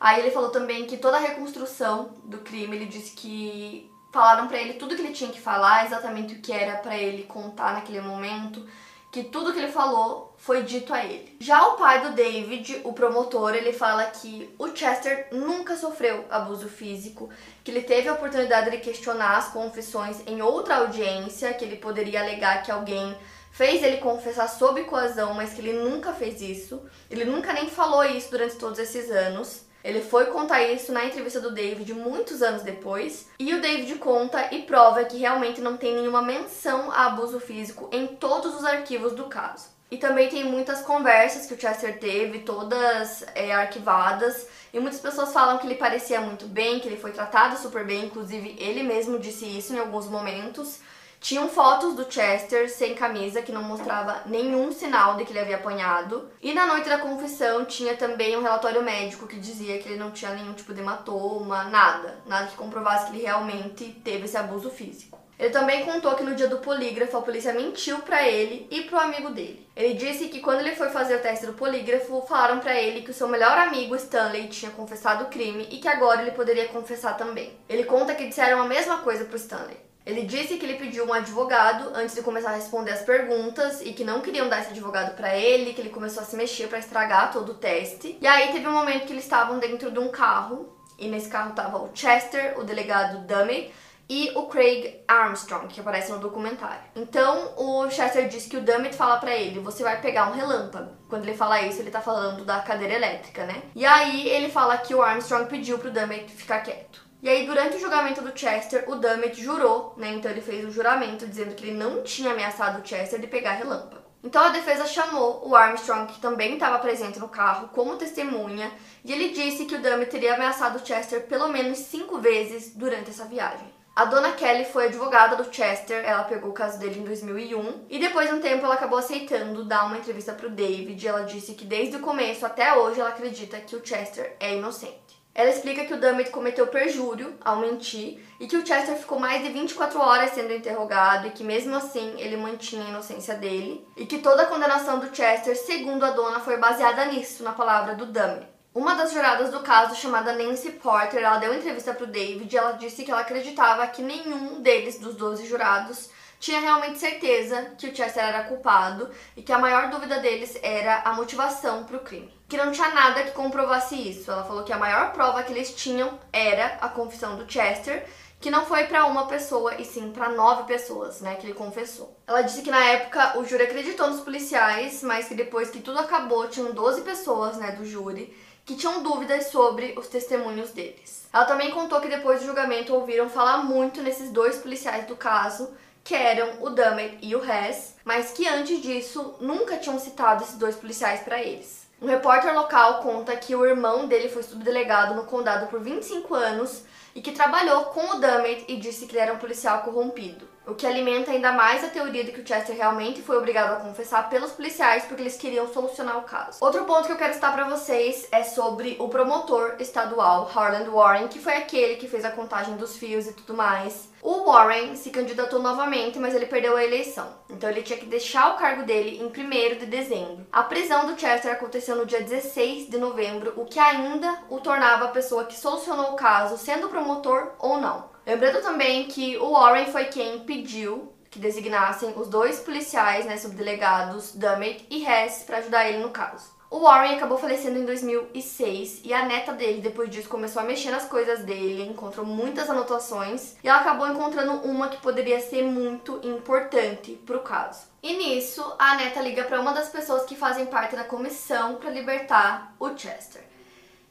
[0.00, 4.58] Aí ele falou também que toda a reconstrução do crime, ele disse que falaram para
[4.58, 8.00] ele tudo que ele tinha que falar, exatamente o que era para ele contar naquele
[8.00, 8.66] momento,
[9.10, 11.36] que tudo que ele falou foi dito a ele.
[11.40, 16.68] Já o pai do David, o promotor, ele fala que o Chester nunca sofreu abuso
[16.68, 17.28] físico,
[17.64, 22.20] que ele teve a oportunidade de questionar as confissões em outra audiência, que ele poderia
[22.20, 23.16] alegar que alguém
[23.50, 26.80] fez ele confessar sob coação, mas que ele nunca fez isso.
[27.10, 29.62] Ele nunca nem falou isso durante todos esses anos.
[29.82, 34.54] Ele foi contar isso na entrevista do David muitos anos depois, e o David conta
[34.54, 39.12] e prova que realmente não tem nenhuma menção a abuso físico em todos os arquivos
[39.14, 39.68] do caso.
[39.90, 45.32] E também tem muitas conversas que o Chester teve, todas é, arquivadas, e muitas pessoas
[45.32, 49.18] falam que ele parecia muito bem, que ele foi tratado super bem, inclusive ele mesmo
[49.18, 50.78] disse isso em alguns momentos.
[51.20, 55.56] Tinham fotos do Chester sem camisa que não mostrava nenhum sinal de que ele havia
[55.56, 56.30] apanhado.
[56.42, 60.10] E na noite da confissão tinha também um relatório médico que dizia que ele não
[60.10, 64.70] tinha nenhum tipo de hematoma, nada, nada que comprovasse que ele realmente teve esse abuso
[64.70, 65.20] físico.
[65.38, 68.98] Ele também contou que no dia do polígrafo a polícia mentiu para ele e pro
[68.98, 69.66] amigo dele.
[69.76, 73.10] Ele disse que quando ele foi fazer o teste do polígrafo, falaram para ele que
[73.10, 77.16] o seu melhor amigo Stanley tinha confessado o crime e que agora ele poderia confessar
[77.16, 77.58] também.
[77.68, 79.89] Ele conta que disseram a mesma coisa pro Stanley.
[80.10, 83.92] Ele disse que ele pediu um advogado antes de começar a responder as perguntas e
[83.92, 86.80] que não queriam dar esse advogado para ele, que ele começou a se mexer para
[86.80, 88.18] estragar todo o teste.
[88.20, 91.54] E aí teve um momento que eles estavam dentro de um carro e nesse carro
[91.54, 93.72] tava o Chester, o delegado Dummy
[94.08, 96.82] e o Craig Armstrong, que aparece no documentário.
[96.96, 100.90] Então, o Chester disse que o Dummett fala para ele: "Você vai pegar um relâmpago".
[101.08, 103.62] Quando ele fala isso, ele tá falando da cadeira elétrica, né?
[103.76, 107.09] E aí ele fala que o Armstrong pediu pro Dummett ficar quieto.
[107.22, 110.12] E aí, durante o julgamento do Chester, o Dummett jurou, né?
[110.14, 113.52] Então ele fez o juramento dizendo que ele não tinha ameaçado o Chester de pegar
[113.52, 114.00] relâmpago.
[114.22, 118.70] Então a defesa chamou o Armstrong, que também estava presente no carro, como testemunha,
[119.04, 123.10] e ele disse que o Dummett teria ameaçado o Chester pelo menos cinco vezes durante
[123.10, 123.80] essa viagem.
[123.96, 127.98] A dona Kelly foi advogada do Chester, ela pegou o caso dele em 2001 e
[127.98, 131.06] depois de um tempo ela acabou aceitando dar uma entrevista para o David.
[131.06, 135.09] Ela disse que desde o começo até hoje ela acredita que o Chester é inocente.
[135.40, 139.42] Ela explica que o Dummett cometeu perjúrio ao mentir e que o Chester ficou mais
[139.42, 144.04] de 24 horas sendo interrogado e que mesmo assim ele mantinha a inocência dele e
[144.04, 148.04] que toda a condenação do Chester, segundo a dona, foi baseada nisso, na palavra do
[148.04, 148.48] Dummett.
[148.74, 152.58] Uma das juradas do caso, chamada Nancy Porter, ela deu entrevista para o David e
[152.58, 157.86] ela disse que ela acreditava que nenhum deles, dos 12 jurados, tinha realmente certeza que
[157.86, 162.00] o Chester era culpado e que a maior dúvida deles era a motivação para o
[162.00, 162.34] crime.
[162.48, 164.32] Que não tinha nada que comprovasse isso.
[164.32, 168.04] Ela falou que a maior prova que eles tinham era a confissão do Chester
[168.40, 172.16] que não foi para uma pessoa e sim para nove pessoas, né, que ele confessou.
[172.26, 175.98] Ela disse que na época o júri acreditou nos policiais, mas que depois que tudo
[175.98, 178.34] acabou, tinham 12 pessoas, né, do júri
[178.64, 181.28] que tinham dúvidas sobre os testemunhos deles.
[181.32, 185.70] Ela também contou que depois do julgamento ouviram falar muito nesses dois policiais do caso,
[186.02, 190.56] que eram o Dahmer e o Hess, mas que antes disso nunca tinham citado esses
[190.56, 191.86] dois policiais para eles.
[192.00, 196.82] Um repórter local conta que o irmão dele foi subdelegado no condado por 25 anos
[197.14, 200.48] e que trabalhou com o Dummett e disse que ele era um policial corrompido.
[200.70, 203.80] O que alimenta ainda mais a teoria de que o Chester realmente foi obrigado a
[203.84, 206.58] confessar pelos policiais porque eles queriam solucionar o caso.
[206.60, 211.26] Outro ponto que eu quero citar para vocês é sobre o promotor estadual Harland Warren,
[211.26, 214.10] que foi aquele que fez a contagem dos fios e tudo mais.
[214.22, 217.34] O Warren se candidatou novamente, mas ele perdeu a eleição.
[217.48, 220.46] Então ele tinha que deixar o cargo dele em 1 de dezembro.
[220.52, 225.06] A prisão do Chester aconteceu no dia 16 de novembro, o que ainda o tornava
[225.06, 228.09] a pessoa que solucionou o caso, sendo promotor ou não.
[228.26, 234.34] Lembrando também que o Warren foi quem pediu que designassem os dois policiais, né, subdelegados,
[234.34, 236.58] Dummett e Hess, para ajudar ele no caso.
[236.68, 240.90] O Warren acabou falecendo em 2006 e a neta dele, depois disso, começou a mexer
[240.90, 246.20] nas coisas dele, encontrou muitas anotações e ela acabou encontrando uma que poderia ser muito
[246.22, 247.88] importante pro caso.
[248.00, 251.90] E nisso, a neta liga para uma das pessoas que fazem parte da comissão para
[251.90, 253.49] libertar o Chester.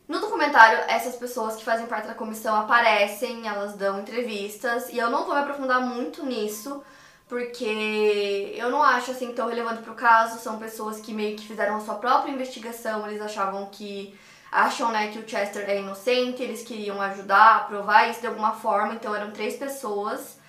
[0.09, 5.07] No documentário, essas pessoas que fazem parte da comissão aparecem, elas dão entrevistas, e eu
[5.11, 6.81] não vou me aprofundar muito nisso,
[7.27, 10.39] porque eu não acho assim tão relevante pro caso.
[10.39, 14.19] São pessoas que meio que fizeram a sua própria investigação, eles achavam que
[14.51, 18.95] acham, né, que o Chester é inocente, eles queriam ajudar provar isso de alguma forma.
[18.95, 20.39] Então eram três pessoas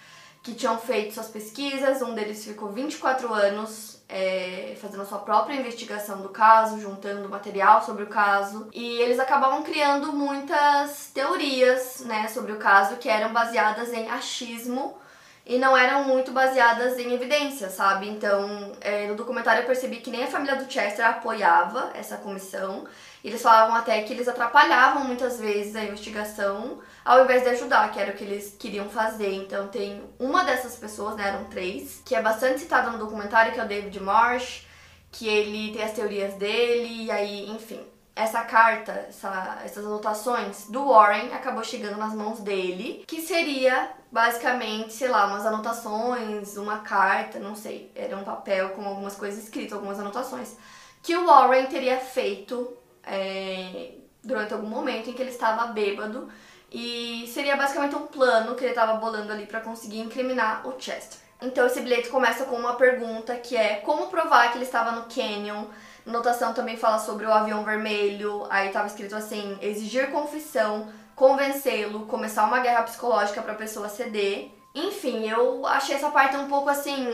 [0.43, 5.55] que tinham feito suas pesquisas, um deles ficou 24 anos é, fazendo a sua própria
[5.55, 12.29] investigação do caso, juntando material sobre o caso, e eles acabavam criando muitas teorias, né,
[12.29, 14.99] sobre o caso que eram baseadas em achismo
[15.47, 18.09] e não eram muito baseadas em evidência, sabe?
[18.09, 22.87] Então, é, no documentário eu percebi que nem a família do Chester apoiava essa comissão.
[23.23, 27.99] Eles falavam até que eles atrapalhavam muitas vezes a investigação ao invés de ajudar, que
[27.99, 29.33] era o que eles queriam fazer.
[29.35, 31.29] Então, tem uma dessas pessoas, né?
[31.29, 34.66] Eram três, que é bastante citada no documentário, que é o David Marsh,
[35.11, 37.85] que ele tem as teorias dele, e aí, enfim
[38.21, 44.93] essa carta, essa, essas anotações do Warren acabou chegando nas mãos dele, que seria basicamente,
[44.93, 49.73] sei lá, umas anotações, uma carta, não sei, era um papel com algumas coisas escritas,
[49.73, 50.55] algumas anotações,
[51.03, 53.92] que o Warren teria feito é,
[54.22, 56.28] durante algum momento em que ele estava bêbado
[56.70, 61.18] e seria basicamente um plano que ele estava bolando ali para conseguir incriminar o Chester.
[61.42, 65.03] Então esse bilhete começa com uma pergunta que é como provar que ele estava no
[65.05, 65.64] canyon
[66.07, 72.44] Notação também fala sobre o avião vermelho, aí tava escrito assim: exigir confissão, convencê-lo, começar
[72.44, 74.51] uma guerra psicológica para a pessoa ceder.
[74.74, 77.07] Enfim, eu achei essa parte um pouco assim.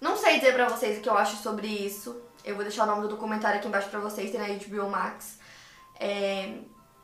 [0.00, 2.20] Não sei dizer pra vocês o que eu acho sobre isso.
[2.44, 5.38] Eu vou deixar o nome do documentário aqui embaixo pra vocês, tem na HBO Max.
[5.98, 6.58] É,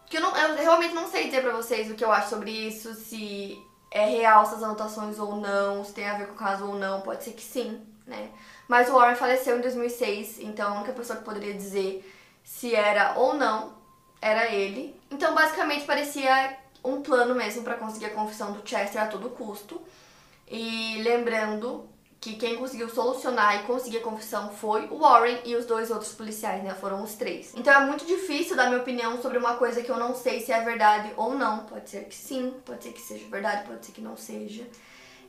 [0.09, 2.51] que eu, não, eu realmente não sei dizer pra vocês o que eu acho sobre
[2.51, 3.59] isso, se
[3.91, 7.01] é real essas anotações ou não, se tem a ver com o caso ou não,
[7.01, 8.31] pode ser que sim, né?
[8.69, 12.05] Mas o Warren faleceu em 2006, então a única pessoa que poderia dizer
[12.43, 13.75] se era ou não
[14.21, 14.99] era ele.
[15.11, 19.81] Então, basicamente, parecia um plano mesmo para conseguir a confissão do Chester a todo custo.
[20.49, 21.89] E lembrando
[22.21, 26.13] que quem conseguiu solucionar e conseguir a confissão foi o Warren e os dois outros
[26.13, 26.75] policiais, né?
[26.75, 27.53] Foram os três.
[27.55, 30.53] Então é muito difícil dar minha opinião sobre uma coisa que eu não sei se
[30.53, 31.61] é verdade ou não.
[31.61, 34.67] Pode ser que sim, pode ser que seja verdade, pode ser que não seja.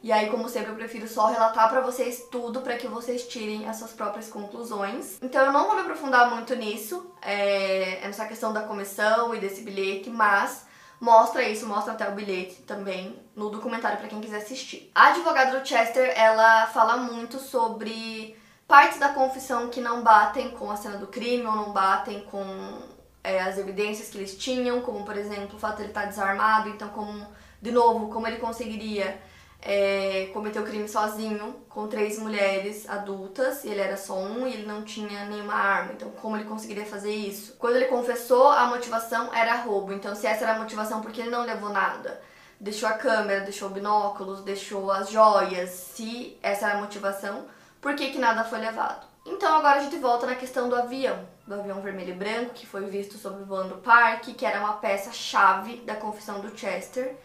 [0.03, 3.67] E aí, como sempre, eu prefiro só relatar para vocês tudo para que vocês tirem
[3.67, 5.17] as suas próprias conclusões.
[5.21, 9.61] Então eu não vou me aprofundar muito nisso, é, nessa questão da comissão e desse
[9.61, 10.66] bilhete, mas
[10.99, 14.91] mostra isso, mostra até o bilhete também no documentário para quem quiser assistir.
[14.93, 18.37] A advogada do Chester, ela fala muito sobre
[18.67, 22.79] partes da confissão que não batem com a cena do crime ou não batem com
[23.23, 26.69] é, as evidências que eles tinham, como por exemplo o fato de ele estar desarmado,
[26.69, 27.27] então como
[27.61, 29.19] de novo, como ele conseguiria
[29.61, 34.65] é, cometeu crime sozinho com três mulheres adultas e ele era só um e ele
[34.65, 35.93] não tinha nenhuma arma.
[35.93, 37.55] Então, como ele conseguiria fazer isso?
[37.57, 39.93] Quando ele confessou, a motivação era roubo.
[39.93, 42.21] Então, se essa era a motivação, porque ele não levou nada?
[42.59, 45.69] Deixou a câmera, deixou binóculos, deixou as joias.
[45.69, 47.45] Se essa era a motivação,
[47.81, 49.05] por que, que nada foi levado?
[49.25, 52.65] Então, agora a gente volta na questão do avião, do avião vermelho e branco que
[52.65, 57.17] foi visto sobrevoando o parque, que era uma peça-chave da confissão do Chester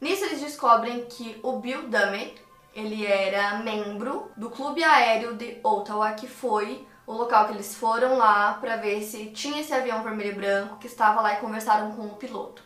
[0.00, 2.34] Nisso eles descobrem que o Bill Dummett,
[2.74, 8.16] ele era membro do clube aéreo de Ottawa, que foi o local que eles foram
[8.16, 11.92] lá para ver se tinha esse avião vermelho e branco que estava lá e conversaram
[11.92, 12.62] com o piloto.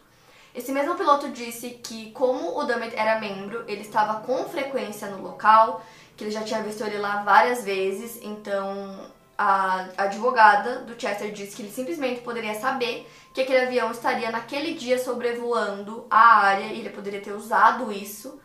[0.55, 5.21] Esse mesmo piloto disse que, como o Dummett era membro, ele estava com frequência no
[5.21, 5.83] local,
[6.17, 11.57] que ele já tinha visto ele lá várias vezes, então a advogada do Chester disse
[11.57, 16.81] que ele simplesmente poderia saber que aquele avião estaria naquele dia sobrevoando a área e
[16.81, 18.41] ele poderia ter usado isso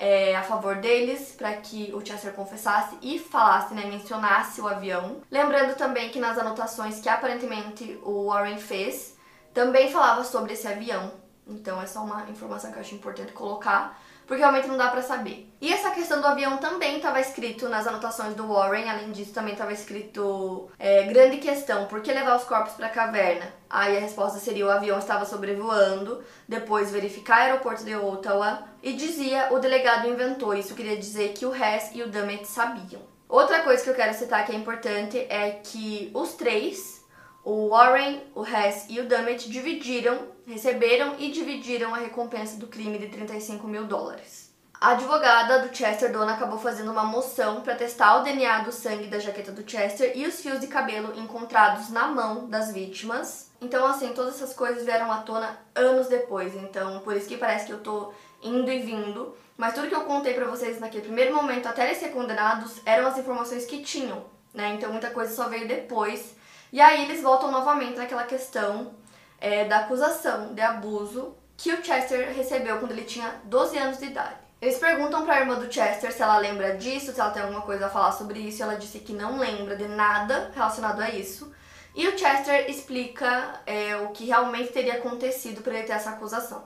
[0.00, 5.20] é, a favor deles para que o Chester confessasse e falasse, né, mencionasse o avião.
[5.30, 9.16] Lembrando também que nas anotações que aparentemente o Warren fez,
[9.52, 11.12] também falava sobre esse avião.
[11.46, 14.00] Então é só uma informação que eu acho importante colocar
[14.30, 15.52] porque realmente não dá para saber.
[15.60, 19.54] E essa questão do avião também estava escrito nas anotações do Warren, além disso também
[19.54, 23.52] estava escrito é, grande questão, por que levar os corpos para a caverna?
[23.68, 28.92] Aí a resposta seria o avião estava sobrevoando, depois verificar o aeroporto de Ottawa e
[28.92, 33.02] dizia o delegado inventou, isso queria dizer que o Hess e o Dummett sabiam.
[33.28, 37.00] Outra coisa que eu quero citar que é importante é que os três
[37.42, 42.98] o Warren, o Hess e o Dummett dividiram, receberam e dividiram a recompensa do crime
[42.98, 44.50] de 35 mil dólares.
[44.80, 49.08] A advogada do Chester Dona acabou fazendo uma moção para testar o DNA do sangue
[49.08, 53.50] da jaqueta do Chester e os fios de cabelo encontrados na mão das vítimas.
[53.60, 56.56] Então, assim, todas essas coisas vieram à tona anos depois.
[56.56, 59.36] Então, por isso que parece que eu tô indo e vindo.
[59.56, 63.06] Mas tudo que eu contei para vocês naquele primeiro momento, até eles ser condenados, eram
[63.06, 64.24] as informações que tinham,
[64.54, 64.74] né?
[64.74, 66.34] Então, muita coisa só veio depois.
[66.72, 68.94] E aí eles voltam novamente naquela questão
[69.40, 74.06] é, da acusação de abuso que o Chester recebeu quando ele tinha 12 anos de
[74.06, 74.36] idade.
[74.60, 77.62] Eles perguntam para a irmã do Chester se ela lembra disso, se ela tem alguma
[77.62, 81.50] coisa a falar sobre isso, ela disse que não lembra de nada relacionado a isso.
[81.94, 86.64] E o Chester explica é, o que realmente teria acontecido para ele ter essa acusação.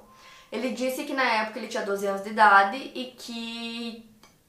[0.50, 4.08] Ele disse que na época ele tinha 12 anos de idade e que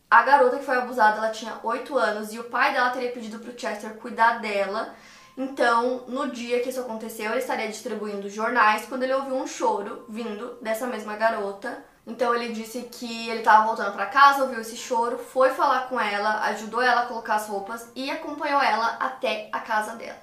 [0.09, 3.39] a garota que foi abusada ela tinha 8 anos e o pai dela teria pedido
[3.39, 4.93] para o Chester cuidar dela
[5.37, 10.05] então, no dia que isso aconteceu, ele estaria distribuindo jornais quando ele ouviu um choro
[10.07, 11.83] vindo dessa mesma garota.
[12.07, 15.99] Então ele disse que ele estava voltando para casa, ouviu esse choro, foi falar com
[15.99, 20.19] ela, ajudou ela a colocar as roupas e acompanhou ela até a casa dela.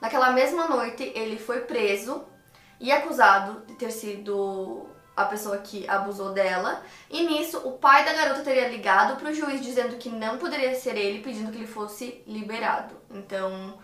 [0.00, 2.24] Naquela mesma noite, ele foi preso
[2.80, 4.86] e acusado de ter sido
[5.16, 6.82] a pessoa que abusou dela.
[7.10, 10.74] E nisso, o pai da garota teria ligado para o juiz dizendo que não poderia
[10.74, 12.94] ser ele, pedindo que ele fosse liberado.
[13.10, 13.78] Então,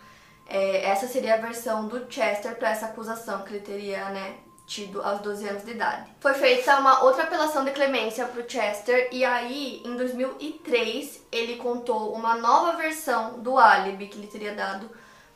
[0.53, 4.37] é, essa seria a versão do Chester para essa acusação que ele teria, né,
[4.67, 6.13] tido aos 12 anos de idade.
[6.21, 11.57] Foi feita uma outra apelação de clemência para o Chester e aí, em 2003, ele
[11.57, 14.91] contou uma nova versão do álibi que ele teria dado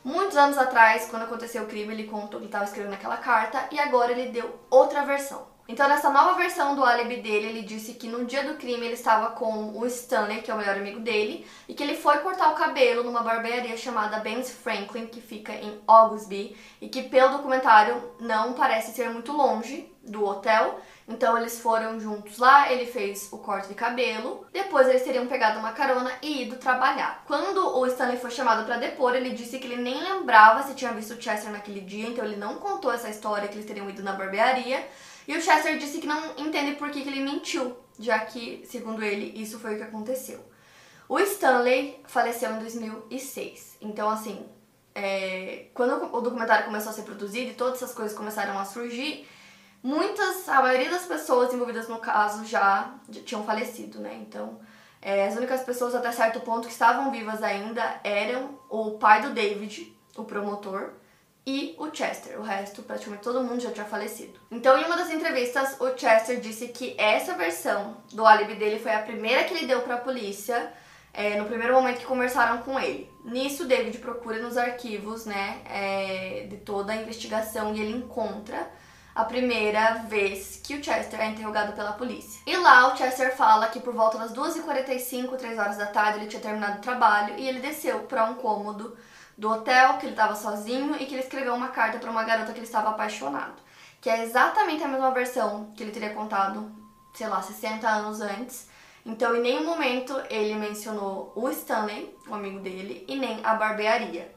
[0.04, 3.78] muitos anos atrás, quando aconteceu o crime, ele contou que estava escrevendo aquela carta e
[3.80, 5.55] agora ele deu outra versão.
[5.68, 8.94] Então, nessa nova versão do álibi dele, ele disse que no dia do crime ele
[8.94, 12.52] estava com o Stanley, que é o melhor amigo dele, e que ele foi cortar
[12.52, 18.12] o cabelo numa barbearia chamada Ben's Franklin, que fica em Augusby, e que pelo documentário
[18.20, 20.80] não parece ser muito longe do hotel.
[21.08, 25.58] Então eles foram juntos lá, ele fez o corte de cabelo, depois eles teriam pegado
[25.58, 27.22] uma carona e ido trabalhar.
[27.26, 30.92] Quando o Stanley foi chamado para depor, ele disse que ele nem lembrava se tinha
[30.92, 34.02] visto o Chester naquele dia, então ele não contou essa história que eles teriam ido
[34.02, 34.84] na barbearia.
[35.26, 39.40] E o Chester disse que não entende por que, ele mentiu, já que, segundo ele,
[39.40, 40.44] isso foi o que aconteceu.
[41.08, 43.78] O Stanley faleceu em 2006.
[43.80, 44.46] Então, assim,
[44.94, 49.28] é, quando o documentário começou a ser produzido e todas essas coisas começaram a surgir,
[49.82, 54.16] muitas, a maioria das pessoas envolvidas no caso já, já tinham falecido, né?
[54.26, 54.60] Então,
[55.00, 59.30] é, as únicas pessoas até certo ponto que estavam vivas ainda eram o pai do
[59.30, 60.94] David, o promotor,
[61.46, 62.38] e o Chester.
[62.40, 64.40] O resto, praticamente todo mundo já tinha falecido.
[64.50, 68.92] Então, em uma das entrevistas, o Chester disse que essa versão do álibi dele foi
[68.92, 70.72] a primeira que ele deu para a polícia
[71.12, 73.08] é, no primeiro momento que conversaram com ele.
[73.24, 78.68] Nisso, David procura nos arquivos, né, é, de toda a investigação e ele encontra
[79.16, 82.38] a primeira vez que o Chester é interrogado pela polícia.
[82.46, 86.26] E lá o Chester fala que por volta das 2h45, 3 horas da tarde, ele
[86.26, 88.94] tinha terminado o trabalho e ele desceu para um cômodo
[89.36, 92.52] do hotel, que ele estava sozinho e que ele escreveu uma carta para uma garota
[92.52, 93.54] que ele estava apaixonado.
[94.02, 96.70] Que é exatamente a mesma versão que ele teria contado,
[97.14, 98.68] sei lá, 60 anos antes.
[99.02, 104.35] Então, em nenhum momento ele mencionou o Stanley, o amigo dele, e nem a barbearia.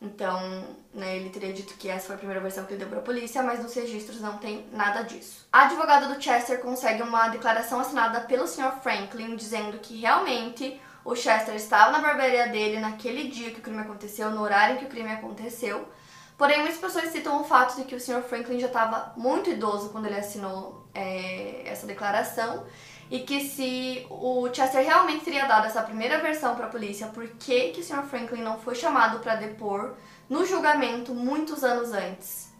[0.00, 2.98] Então, né, ele teria dito que essa foi a primeira versão que ele deu para
[2.98, 5.46] a polícia, mas nos registros não tem nada disso.
[5.52, 8.80] A advogada do Chester consegue uma declaração assinada pelo Sr.
[8.80, 13.80] Franklin dizendo que realmente o Chester estava na barbearia dele naquele dia que o crime
[13.80, 15.88] aconteceu, no horário em que o crime aconteceu,
[16.38, 18.22] Porém, muitas pessoas citam o fato de que o Sr.
[18.22, 22.64] Franklin já estava muito idoso quando ele assinou é, essa declaração
[23.10, 27.26] e que se o Chester realmente teria dado essa primeira versão para a polícia, por
[27.28, 28.02] que, que o Sr.
[28.02, 29.94] Franklin não foi chamado para depor
[30.28, 32.52] no julgamento muitos anos antes?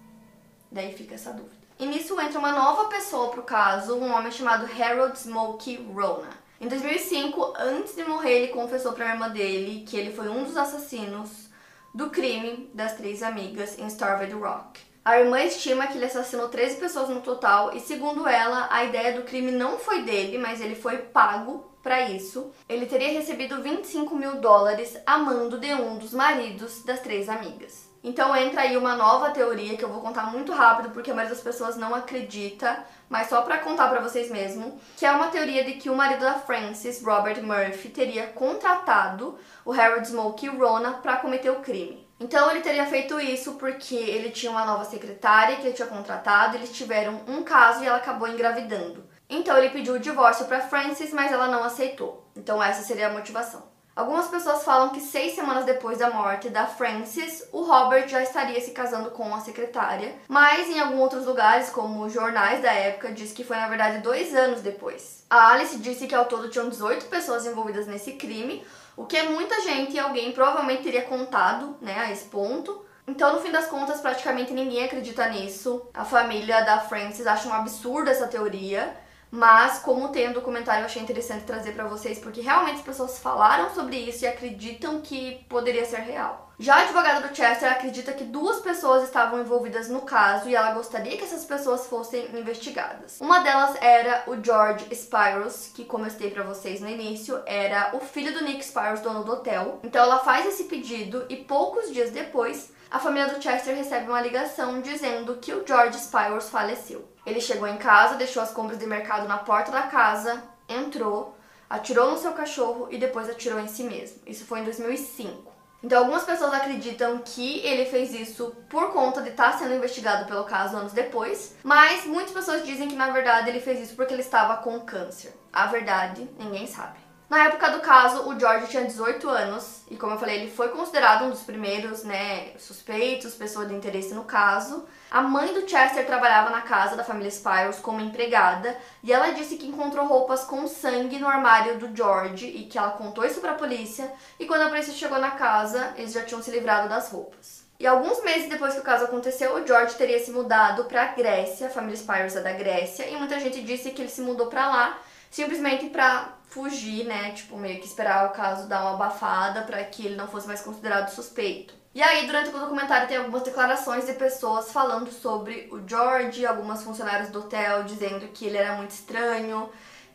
[0.71, 1.57] Daí fica essa dúvida.
[1.79, 6.31] E nisso entra uma nova pessoa pro caso, um homem chamado Harold Smokey Rona.
[6.61, 10.43] Em 2005, antes de morrer, ele confessou para a irmã dele que ele foi um
[10.43, 11.49] dos assassinos
[11.95, 14.88] do crime das três amigas em Starved Rock.
[15.09, 19.15] A irmã estima que ele assassinou 13 pessoas no total e, segundo ela, a ideia
[19.15, 22.53] do crime não foi dele, mas ele foi pago para isso.
[22.69, 27.89] Ele teria recebido 25 mil dólares a mando de um dos maridos das três amigas.
[28.05, 31.35] Então entra aí uma nova teoria que eu vou contar muito rápido porque a maioria
[31.35, 35.65] das pessoas não acredita, mas só para contar para vocês mesmo, que é uma teoria
[35.65, 41.17] de que o marido da Frances, Robert Murphy, teria contratado o Harold Smokey Rona para
[41.17, 42.08] cometer o crime.
[42.21, 46.57] Então ele teria feito isso porque ele tinha uma nova secretária que ele tinha contratado,
[46.57, 49.09] eles tiveram um caso e ela acabou engravidando.
[49.29, 52.29] Então ele pediu o divórcio para Frances, mas ela não aceitou.
[52.35, 53.63] Então essa seria a motivação.
[53.99, 58.61] Algumas pessoas falam que seis semanas depois da morte da Frances, o Robert já estaria
[58.61, 63.33] se casando com a secretária, mas em alguns outros lugares, como jornais da época, diz
[63.33, 65.25] que foi na verdade dois anos depois.
[65.29, 68.65] A Alice disse que ao todo tinham 18 pessoas envolvidas nesse crime,
[68.97, 72.85] o que é muita gente e alguém provavelmente teria contado, né, a esse ponto.
[73.05, 75.89] Então, no fim das contas, praticamente ninguém acredita nisso.
[75.93, 78.97] A família da Frances acha um absurdo essa teoria.
[79.31, 83.19] Mas, como tem um documentário, eu achei interessante trazer para vocês, porque realmente as pessoas
[83.19, 86.49] falaram sobre isso e acreditam que poderia ser real.
[86.61, 90.73] Já a advogada do Chester acredita que duas pessoas estavam envolvidas no caso e ela
[90.73, 93.21] gostaria que essas pessoas fossem investigadas.
[93.21, 97.91] Uma delas era o George Spyros, que como eu citei para vocês no início, era
[97.95, 99.79] o filho do Nick Spyros, dono do hotel.
[99.85, 104.21] Então ela faz esse pedido e poucos dias depois, a família do Chester recebe uma
[104.21, 107.07] ligação dizendo que o George Spyros faleceu.
[107.27, 111.37] Ele chegou em casa, deixou as compras de mercado na porta da casa, entrou,
[111.69, 114.23] atirou no seu cachorro e depois atirou em si mesmo.
[114.27, 115.53] Isso foi em 2005.
[115.83, 120.45] Então, algumas pessoas acreditam que ele fez isso por conta de estar sendo investigado pelo
[120.45, 124.23] caso anos depois, mas muitas pessoas dizem que na verdade ele fez isso porque ele
[124.23, 125.33] estava com câncer.
[125.53, 127.08] A verdade, ninguém sabe.
[127.29, 130.71] Na época do caso, o George tinha 18 anos e, como eu falei, ele foi
[130.71, 134.87] considerado um dos primeiros, né, suspeitos, pessoa de interesse no caso.
[135.11, 139.57] A mãe do Chester trabalhava na casa da família Spyros como empregada e ela disse
[139.57, 143.53] que encontrou roupas com sangue no armário do George e que ela contou isso para
[143.53, 144.11] a polícia.
[144.41, 147.63] E quando a polícia chegou na casa, eles já tinham se livrado das roupas.
[147.79, 151.07] E alguns meses depois que o caso aconteceu, o George teria se mudado para a
[151.09, 154.47] Grécia, a família Spyros é da Grécia, e muita gente disse que ele se mudou
[154.47, 154.99] para lá
[155.31, 157.33] simplesmente para fugir, né?
[157.33, 160.61] Tipo, meio que esperar o caso dar uma abafada para que ele não fosse mais
[160.61, 161.75] considerado suspeito.
[161.95, 166.83] E aí, durante o documentário, tem algumas declarações de pessoas falando sobre o George, algumas
[166.83, 169.69] funcionárias do hotel dizendo que ele era muito estranho,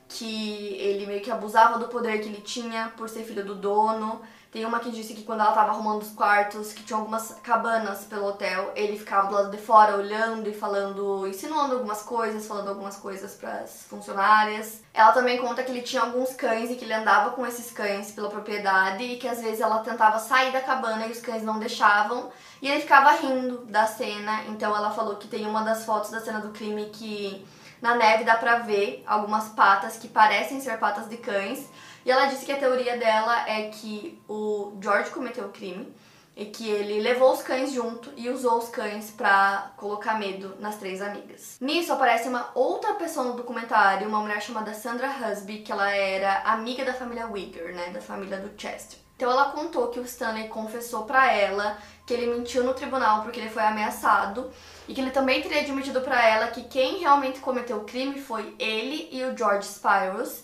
[0.08, 4.22] que ele meio que abusava do poder que ele tinha por ser filho do dono.
[4.54, 8.06] Tem uma que disse que quando ela tava arrumando os quartos, que tinha algumas cabanas
[8.06, 12.70] pelo hotel, ele ficava do lado de fora olhando e falando, insinuando algumas coisas, falando
[12.70, 14.84] algumas coisas para as funcionárias.
[14.94, 18.12] Ela também conta que ele tinha alguns cães e que ele andava com esses cães
[18.12, 21.58] pela propriedade e que às vezes ela tentava sair da cabana e os cães não
[21.58, 22.30] deixavam
[22.62, 24.44] e ele ficava rindo da cena.
[24.50, 27.44] Então ela falou que tem uma das fotos da cena do crime que
[27.82, 31.68] na neve dá pra ver algumas patas que parecem ser patas de cães
[32.06, 35.94] e ela disse que a teoria dela é que o George cometeu o crime
[36.36, 40.78] e que ele levou os cães junto e usou os cães para colocar medo nas
[40.78, 41.58] três amigas.
[41.62, 46.42] Nisso aparece uma outra pessoa no documentário, uma mulher chamada Sandra Husby, que ela era
[46.42, 48.98] amiga da família Wigger, né, da família do Chester.
[49.16, 53.40] Então ela contou que o Stanley confessou para ela que ele mentiu no tribunal porque
[53.40, 54.52] ele foi ameaçado
[54.88, 58.56] e que ele também teria admitido para ela que quem realmente cometeu o crime foi
[58.58, 60.44] ele e o George Spyros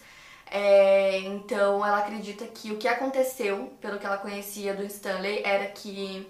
[0.51, 5.65] é, então ela acredita que o que aconteceu, pelo que ela conhecia do Stanley, era
[5.67, 6.27] que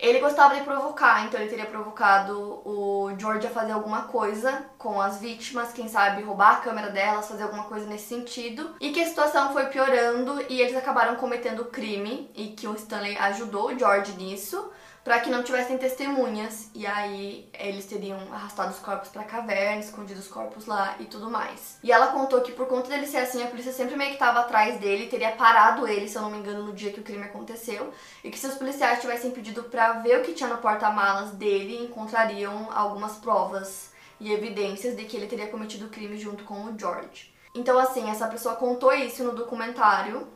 [0.00, 4.98] ele gostava de provocar, então ele teria provocado o George a fazer alguma coisa com
[4.98, 9.02] as vítimas, quem sabe roubar a câmera delas, fazer alguma coisa nesse sentido, e que
[9.02, 13.78] a situação foi piorando e eles acabaram cometendo crime e que o Stanley ajudou o
[13.78, 14.70] George nisso
[15.02, 20.20] para que não tivessem testemunhas e aí eles teriam arrastado os corpos para caverna, escondido
[20.20, 21.78] os corpos lá e tudo mais.
[21.82, 24.40] E ela contou que por conta dele ser assim, a polícia sempre meio que estava
[24.40, 27.24] atrás dele, teria parado ele, se eu não me engano, no dia que o crime
[27.24, 27.92] aconteceu,
[28.22, 31.82] e que se os policiais tivessem pedido para ver o que tinha no porta-malas dele,
[31.82, 33.90] encontrariam algumas provas
[34.20, 37.34] e evidências de que ele teria cometido o crime junto com o George.
[37.54, 40.28] Então assim, essa pessoa contou isso no documentário.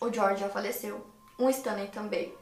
[0.00, 1.06] O George já faleceu,
[1.38, 2.39] o Stanley também.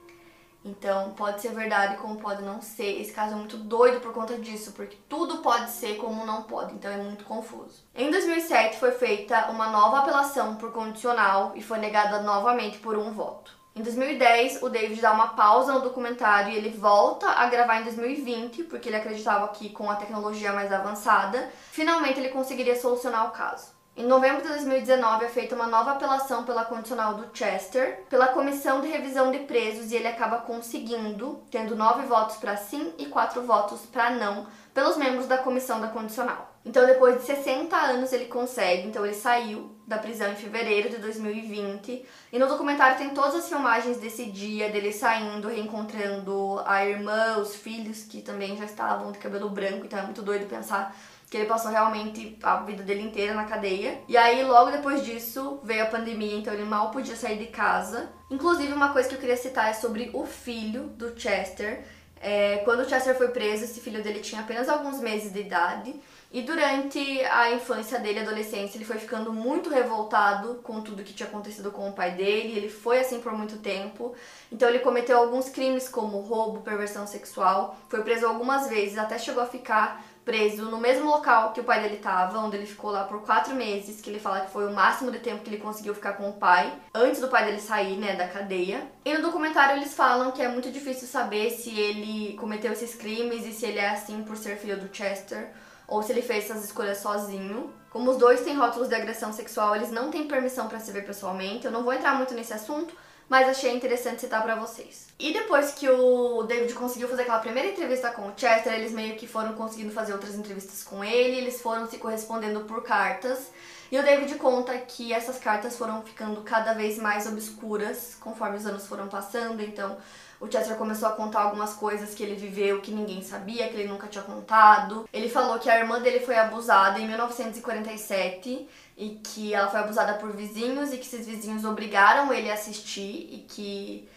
[0.64, 3.00] Então, pode ser verdade como pode não ser.
[3.00, 6.74] Esse caso é muito doido por conta disso, porque tudo pode ser como não pode,
[6.74, 7.84] então é muito confuso.
[7.94, 13.12] Em 2007 foi feita uma nova apelação por condicional e foi negada novamente por um
[13.12, 13.56] voto.
[13.78, 17.84] Em 2010, o David dá uma pausa no documentário e ele volta a gravar em
[17.84, 23.30] 2020, porque ele acreditava que com a tecnologia mais avançada, finalmente ele conseguiria solucionar o
[23.30, 23.77] caso.
[23.98, 28.80] Em novembro de 2019 é feita uma nova apelação pela condicional do Chester, pela Comissão
[28.80, 33.42] de Revisão de Presos, e ele acaba conseguindo, tendo nove votos para sim e quatro
[33.42, 36.54] votos para não, pelos membros da comissão da condicional.
[36.64, 38.86] Então, depois de 60 anos, ele consegue.
[38.86, 42.06] Então, ele saiu da prisão em fevereiro de 2020.
[42.32, 47.56] E no documentário tem todas as filmagens desse dia, dele saindo, reencontrando a irmã, os
[47.56, 49.86] filhos, que também já estavam de cabelo branco.
[49.86, 50.94] Então, é muito doido pensar
[51.30, 54.00] que ele passou realmente a vida dele inteira na cadeia.
[54.08, 58.08] E aí, logo depois disso, veio a pandemia, então ele mal podia sair de casa.
[58.30, 61.84] Inclusive, uma coisa que eu queria citar é sobre o filho do Chester.
[62.20, 65.94] É, quando o Chester foi preso, esse filho dele tinha apenas alguns meses de idade.
[66.30, 71.26] E durante a infância dele, adolescência, ele foi ficando muito revoltado com tudo que tinha
[71.28, 72.56] acontecido com o pai dele.
[72.56, 74.14] Ele foi assim por muito tempo.
[74.52, 77.76] Então ele cometeu alguns crimes como roubo, perversão sexual.
[77.88, 81.80] Foi preso algumas vezes, até chegou a ficar preso no mesmo local que o pai
[81.80, 84.74] dele estava, onde ele ficou lá por quatro meses, que ele fala que foi o
[84.74, 87.96] máximo de tempo que ele conseguiu ficar com o pai, antes do pai dele sair,
[87.96, 88.86] né, da cadeia.
[89.06, 93.46] E no documentário eles falam que é muito difícil saber se ele cometeu esses crimes
[93.46, 95.48] e se ele é assim por ser filho do Chester
[95.86, 97.72] ou se ele fez essas escolhas sozinho.
[97.88, 101.06] Como os dois têm rótulos de agressão sexual, eles não têm permissão para se ver
[101.06, 101.64] pessoalmente.
[101.64, 102.94] Eu não vou entrar muito nesse assunto,
[103.28, 105.08] mas achei interessante citar para vocês.
[105.18, 109.16] E depois que o David conseguiu fazer aquela primeira entrevista com o Chester, eles meio
[109.16, 113.50] que foram conseguindo fazer outras entrevistas com ele, eles foram se correspondendo por cartas.
[113.90, 118.66] E o David conta que essas cartas foram ficando cada vez mais obscuras conforme os
[118.66, 119.96] anos foram passando, então
[120.40, 123.88] o Chester começou a contar algumas coisas que ele viveu que ninguém sabia, que ele
[123.88, 125.08] nunca tinha contado.
[125.12, 130.14] Ele falou que a irmã dele foi abusada em 1947 e que ela foi abusada
[130.14, 134.08] por vizinhos e que esses vizinhos obrigaram ele a assistir e que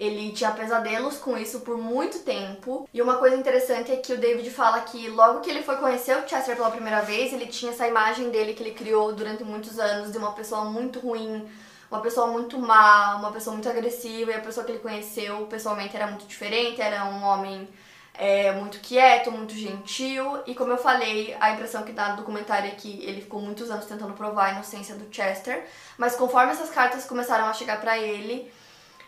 [0.00, 2.88] ele tinha pesadelos com isso por muito tempo.
[2.92, 6.16] E uma coisa interessante é que o David fala que logo que ele foi conhecer
[6.16, 9.78] o Chester pela primeira vez, ele tinha essa imagem dele que ele criou durante muitos
[9.78, 11.46] anos de uma pessoa muito ruim,
[11.90, 15.96] uma pessoa muito má, uma pessoa muito agressiva, e a pessoa que ele conheceu pessoalmente
[15.96, 17.68] era muito diferente, era um homem
[18.14, 22.68] é, muito quieto, muito gentil, e como eu falei, a impressão que dá no documentário
[22.68, 25.66] é que ele ficou muitos anos tentando provar a inocência do Chester,
[25.98, 28.52] mas conforme essas cartas começaram a chegar para ele,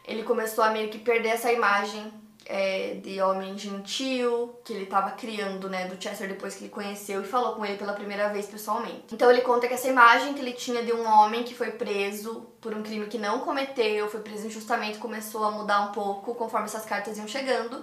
[0.04, 2.12] ele começou a meio que perder essa imagem
[2.46, 7.22] é, de homem gentil que ele estava criando, né, do Chester depois que ele conheceu
[7.22, 9.04] e falou com ele pela primeira vez pessoalmente.
[9.12, 12.46] Então ele conta que essa imagem que ele tinha de um homem que foi preso
[12.60, 16.66] por um crime que não cometeu, foi preso injustamente, começou a mudar um pouco conforme
[16.66, 17.82] essas cartas iam chegando.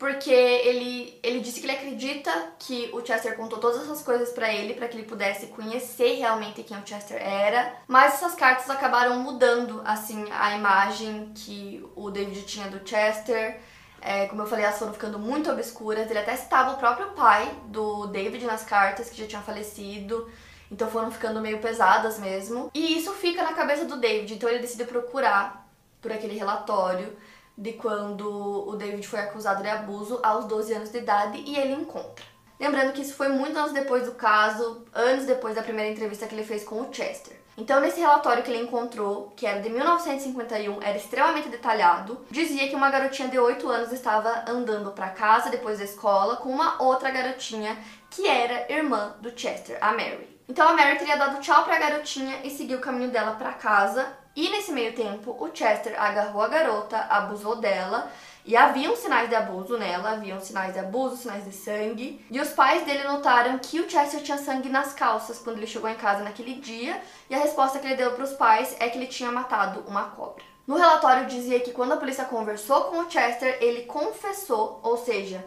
[0.00, 4.50] Porque ele, ele disse que ele acredita que o Chester contou todas essas coisas para
[4.50, 7.74] ele, para que ele pudesse conhecer realmente quem o Chester era.
[7.86, 13.60] Mas essas cartas acabaram mudando, assim, a imagem que o David tinha do Chester.
[14.00, 16.10] É, como eu falei, elas foram ficando muito obscuras.
[16.10, 20.30] Ele até citava o próprio pai do David nas cartas, que já tinha falecido.
[20.70, 22.70] Então foram ficando meio pesadas mesmo.
[22.74, 24.34] E isso fica na cabeça do David.
[24.34, 25.68] Então ele decide procurar
[26.00, 27.16] por aquele relatório
[27.56, 31.74] de quando o David foi acusado de abuso aos 12 anos de idade e ele
[31.74, 32.24] encontra.
[32.58, 36.34] Lembrando que isso foi muitos anos depois do caso, anos depois da primeira entrevista que
[36.34, 37.39] ele fez com o Chester.
[37.60, 42.74] Então, nesse relatório que ele encontrou, que era de 1951, era extremamente detalhado, dizia que
[42.74, 47.10] uma garotinha de 8 anos estava andando para casa depois da escola com uma outra
[47.10, 47.76] garotinha
[48.08, 50.29] que era irmã do Chester, a Mary.
[50.50, 53.52] Então a Mary teria dado tchau para a garotinha e seguiu o caminho dela para
[53.52, 54.04] casa.
[54.34, 58.10] E nesse meio tempo, o Chester agarrou a garota, abusou dela
[58.44, 62.26] e haviam sinais de abuso nela, haviam sinais de abuso, sinais de sangue.
[62.28, 65.88] E os pais dele notaram que o Chester tinha sangue nas calças quando ele chegou
[65.88, 68.98] em casa naquele dia, e a resposta que ele deu para os pais é que
[68.98, 70.42] ele tinha matado uma cobra.
[70.66, 75.44] No relatório dizia que quando a polícia conversou com o Chester, ele confessou, ou seja,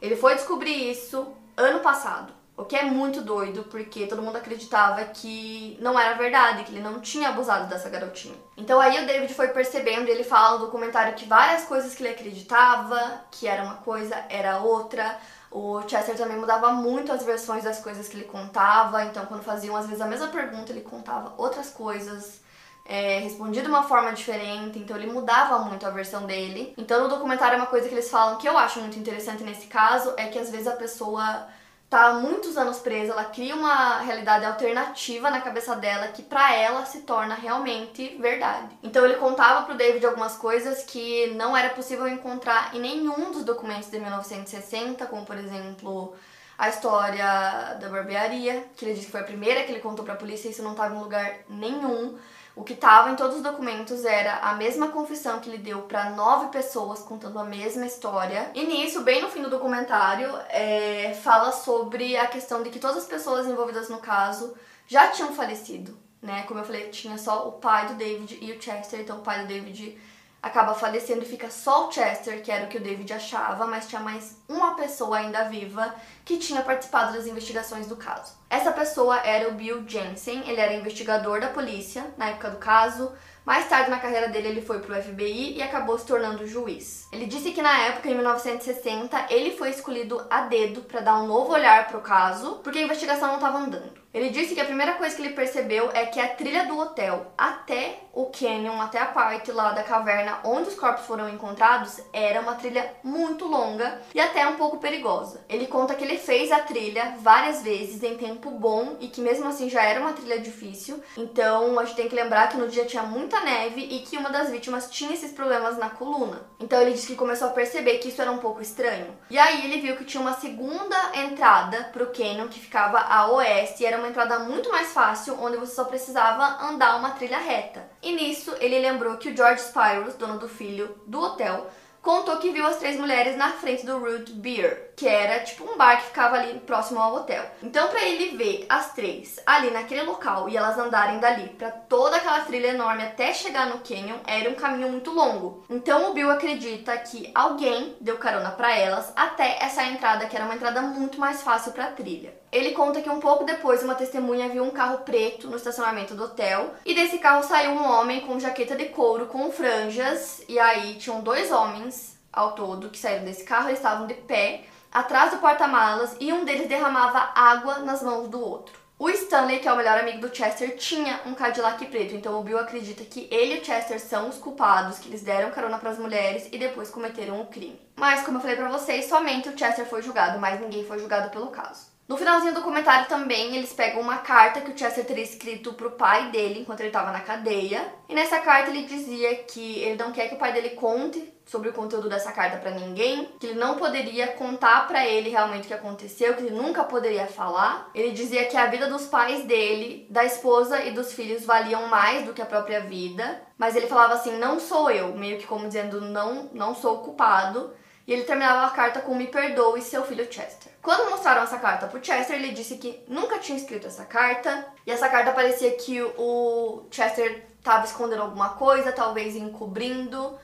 [0.00, 1.26] ele foi descobrir isso
[1.56, 2.43] ano passado.
[2.56, 6.80] O que é muito doido, porque todo mundo acreditava que não era verdade, que ele
[6.80, 8.36] não tinha abusado dessa garotinha.
[8.56, 12.14] Então aí o David foi percebendo, ele fala no documentário que várias coisas que ele
[12.14, 15.18] acreditava, que era uma coisa, era outra.
[15.50, 19.74] O Chester também mudava muito as versões das coisas que ele contava, então quando faziam
[19.76, 22.40] às vezes a mesma pergunta, ele contava outras coisas.
[22.86, 26.72] É, respondia de uma forma diferente, então ele mudava muito a versão dele.
[26.78, 30.12] Então no documentário uma coisa que eles falam que eu acho muito interessante nesse caso
[30.16, 31.48] é que às vezes a pessoa
[31.94, 36.52] tá há muitos anos presa, ela cria uma realidade alternativa na cabeça dela que para
[36.52, 38.76] ela se torna realmente verdade.
[38.82, 43.44] Então ele contava pro David algumas coisas que não era possível encontrar em nenhum dos
[43.44, 46.16] documentos de 1960, como por exemplo
[46.58, 50.14] a história da barbearia, que ele disse que foi a primeira que ele contou para
[50.14, 52.18] a polícia, e isso não estava em lugar nenhum.
[52.56, 56.10] O que estava em todos os documentos era a mesma confissão que ele deu para
[56.10, 58.50] nove pessoas contando a mesma história.
[58.54, 62.98] E nisso, bem no fim do documentário, é, fala sobre a questão de que todas
[62.98, 64.54] as pessoas envolvidas no caso
[64.86, 66.44] já tinham falecido, né?
[66.46, 69.42] Como eu falei, tinha só o pai do David e o Chester, então o pai
[69.42, 69.98] do David
[70.44, 73.88] acaba falecendo e fica só o Chester, que era o que o David achava, mas
[73.88, 78.34] tinha mais uma pessoa ainda viva que tinha participado das investigações do caso.
[78.50, 83.10] Essa pessoa era o Bill Jensen, ele era investigador da polícia na época do caso.
[83.42, 87.08] Mais tarde na carreira dele, ele foi para o FBI e acabou se tornando juiz.
[87.10, 91.26] Ele disse que na época, em 1960, ele foi escolhido a dedo para dar um
[91.26, 94.03] novo olhar para o caso, porque a investigação não estava andando.
[94.14, 97.32] Ele disse que a primeira coisa que ele percebeu é que a trilha do hotel
[97.36, 102.40] até o canyon, até a parte lá da caverna onde os corpos foram encontrados, era
[102.40, 105.44] uma trilha muito longa e até um pouco perigosa.
[105.48, 109.48] Ele conta que ele fez a trilha várias vezes em tempo bom e que mesmo
[109.48, 111.02] assim já era uma trilha difícil.
[111.16, 114.30] Então a gente tem que lembrar que no dia tinha muita neve e que uma
[114.30, 116.46] das vítimas tinha esses problemas na coluna.
[116.60, 119.16] Então ele disse que começou a perceber que isso era um pouco estranho.
[119.28, 123.82] E aí ele viu que tinha uma segunda entrada pro canyon que ficava a oeste
[123.82, 127.88] e era uma entrada muito mais fácil, onde você só precisava andar uma trilha reta.
[128.02, 131.70] E nisso ele lembrou que o George Spyros, dono do filho do hotel,
[132.04, 135.78] contou que viu as três mulheres na frente do Root Beer, que era tipo um
[135.78, 137.42] bar que ficava ali próximo ao hotel.
[137.62, 142.18] Então, para ele ver as três ali naquele local e elas andarem dali para toda
[142.18, 145.64] aquela trilha enorme até chegar no canyon, era um caminho muito longo.
[145.70, 150.44] Então, o Bill acredita que alguém deu carona para elas até essa entrada, que era
[150.44, 152.34] uma entrada muito mais fácil para trilha.
[152.54, 156.22] Ele conta que um pouco depois uma testemunha viu um carro preto no estacionamento do
[156.22, 160.94] hotel e desse carro saiu um homem com jaqueta de couro com franjas e aí
[160.94, 165.38] tinham dois homens ao todo que saíram desse carro, eles estavam de pé atrás do
[165.38, 168.78] porta-malas e um deles derramava água nas mãos do outro.
[168.96, 172.44] O Stanley, que é o melhor amigo do Chester, tinha um Cadillac preto, então o
[172.44, 175.90] Bill acredita que ele e o Chester são os culpados, que eles deram carona para
[175.90, 177.80] as mulheres e depois cometeram o crime.
[177.96, 181.30] Mas, como eu falei para vocês, somente o Chester foi julgado, mas ninguém foi julgado
[181.30, 181.93] pelo caso.
[182.06, 185.92] No finalzinho do documentário também eles pegam uma carta que o Chester teria escrito pro
[185.92, 187.82] pai dele enquanto ele estava na cadeia.
[188.10, 191.70] E nessa carta ele dizia que ele não quer que o pai dele conte sobre
[191.70, 195.68] o conteúdo dessa carta para ninguém, que ele não poderia contar para ele realmente o
[195.68, 197.90] que aconteceu, que ele nunca poderia falar.
[197.94, 202.26] Ele dizia que a vida dos pais dele, da esposa e dos filhos valiam mais
[202.26, 205.68] do que a própria vida, mas ele falava assim: "Não sou eu", meio que como
[205.68, 207.72] dizendo: "Não, não sou culpado".
[208.06, 210.73] E ele terminava a carta com me perdoe, seu filho Chester.
[210.84, 214.66] Quando mostraram essa carta pro Chester, ele disse que nunca tinha escrito essa carta.
[214.86, 220.38] E essa carta parecia que o Chester estava escondendo alguma coisa, talvez encobrindo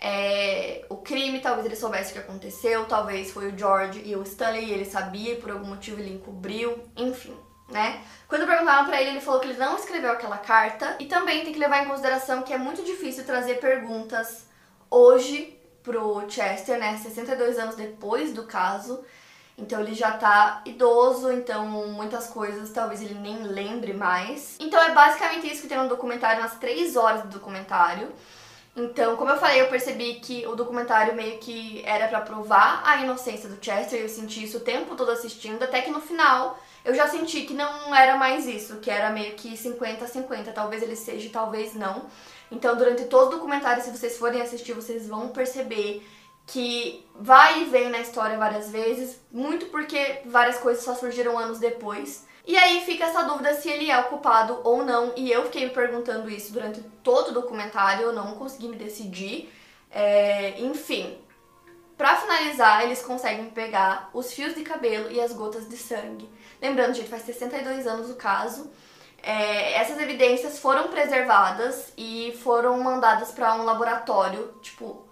[0.00, 4.22] é, o crime, talvez ele soubesse o que aconteceu, talvez foi o George e o
[4.22, 7.36] Stanley e ele sabia e por algum motivo ele encobriu, enfim.
[7.68, 8.02] Né?
[8.26, 11.52] Quando perguntaram para ele, ele falou que ele não escreveu aquela carta e também tem
[11.52, 14.46] que levar em consideração que é muito difícil trazer perguntas
[14.90, 19.04] hoje pro Chester, né, 62 anos depois do caso.
[19.56, 24.56] Então ele já tá idoso, então muitas coisas talvez ele nem lembre mais.
[24.58, 28.08] Então é basicamente isso que tem no documentário, nas três horas do documentário.
[28.74, 33.02] Então, como eu falei, eu percebi que o documentário meio que era para provar a
[33.02, 36.94] inocência do Chester, eu senti isso o tempo todo assistindo, até que no final eu
[36.94, 40.82] já senti que não era mais isso, que era meio que 50 a 50, talvez
[40.82, 42.06] ele seja, talvez não.
[42.50, 46.02] Então, durante todo o documentário, se vocês forem assistir, vocês vão perceber
[46.46, 51.58] que vai e vem na história várias vezes, muito porque várias coisas só surgiram anos
[51.58, 52.26] depois.
[52.44, 55.64] E aí fica essa dúvida se ele é o culpado ou não, e eu fiquei
[55.66, 59.52] me perguntando isso durante todo o documentário, eu não consegui me decidir.
[59.90, 61.16] É, enfim,
[61.96, 66.28] para finalizar, eles conseguem pegar os fios de cabelo e as gotas de sangue.
[66.60, 68.70] Lembrando, gente, faz 62 anos o caso.
[69.22, 75.06] É, essas evidências foram preservadas e foram mandadas para um laboratório, tipo,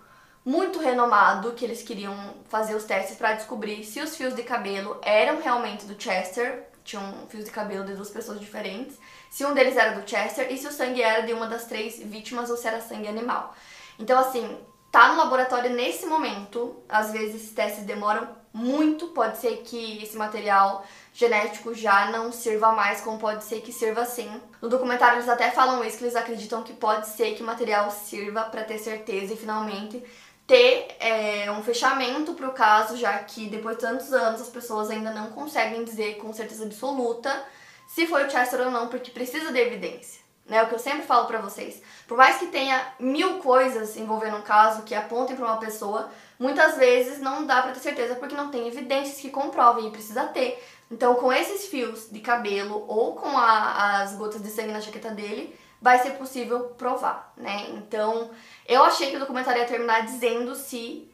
[0.45, 4.99] muito renomado, que eles queriam fazer os testes para descobrir se os fios de cabelo
[5.03, 8.99] eram realmente do Chester, tinham fios de cabelo de duas pessoas diferentes,
[9.31, 11.99] se um deles era do Chester e se o sangue era de uma das três
[12.03, 13.55] vítimas ou se era sangue animal.
[13.99, 14.59] Então, assim,
[14.91, 20.17] tá no laboratório nesse momento, às vezes esses testes demoram muito, pode ser que esse
[20.17, 24.29] material genético já não sirva mais, como pode ser que sirva sim.
[24.61, 27.91] No documentário eles até falam isso, que eles acreditam que pode ser que o material
[27.91, 30.03] sirva para ter certeza e finalmente
[30.51, 34.91] ter é, um fechamento para o caso, já que depois de tantos anos as pessoas
[34.91, 37.45] ainda não conseguem dizer com certeza absoluta
[37.87, 40.21] se foi o Chester ou não, porque precisa de evidência.
[40.49, 41.81] Né, o que eu sempre falo para vocês.
[42.09, 46.77] Por mais que tenha mil coisas envolvendo um caso que apontem para uma pessoa, muitas
[46.77, 50.61] vezes não dá para ter certeza porque não tem evidências que comprovem e precisa ter.
[50.91, 55.11] Então, com esses fios de cabelo ou com a, as gotas de sangue na jaqueta
[55.11, 57.71] dele, vai ser possível provar, né?
[57.71, 58.31] Então,
[58.67, 61.09] eu achei que o documentário ia terminar dizendo se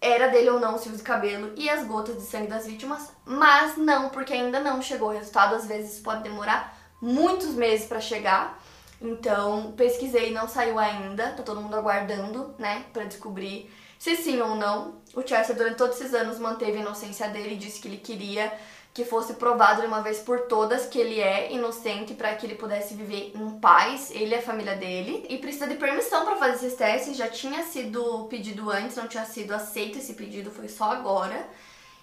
[0.00, 3.12] era dele ou não os fios de cabelo e as gotas de sangue das vítimas,
[3.24, 5.54] mas não, porque ainda não chegou o resultado.
[5.54, 8.60] Às vezes pode demorar muitos meses para chegar.
[9.00, 14.54] Então, pesquisei, não saiu ainda, tá todo mundo aguardando, né, para descobrir se sim ou
[14.54, 14.94] não.
[15.14, 18.52] O Chester, durante todos esses anos, manteve a inocência dele e disse que ele queria
[18.92, 22.56] que fosse provado de uma vez por todas que ele é inocente para que ele
[22.56, 25.24] pudesse viver em paz, ele e a família dele.
[25.28, 29.24] E precisa de permissão para fazer esses testes, já tinha sido pedido antes, não tinha
[29.24, 31.48] sido aceito esse pedido, foi só agora.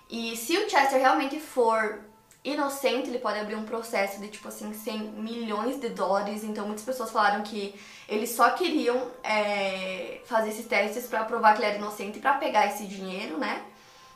[0.09, 1.99] E se o Chester realmente for
[2.45, 6.43] inocente, ele pode abrir um processo de tipo assim 100 milhões de dólares.
[6.43, 7.73] Então muitas pessoas falaram que
[8.07, 12.67] eles só queriam é, fazer esses testes para provar que ele era inocente para pegar
[12.67, 13.63] esse dinheiro, né?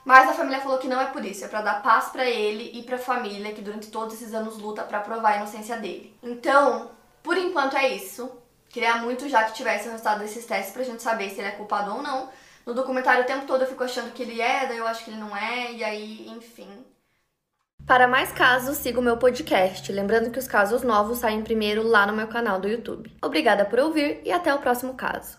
[0.05, 2.71] Mas a família falou que não é por isso, é para dar paz para ele
[2.73, 6.17] e para a família que durante todos esses anos luta para provar a inocência dele.
[6.23, 6.91] Então,
[7.21, 8.31] por enquanto é isso.
[8.69, 11.51] Queria muito já que tivesse o resultado desses testes pra gente saber se ele é
[11.51, 12.29] culpado ou não.
[12.65, 15.09] No documentário o tempo todo eu fico achando que ele é, daí eu acho que
[15.09, 16.85] ele não é, e aí, enfim.
[17.87, 19.91] Para mais casos, siga o meu podcast.
[19.91, 23.11] Lembrando que os casos novos saem primeiro lá no meu canal do YouTube.
[23.23, 25.38] Obrigada por ouvir e até o próximo caso.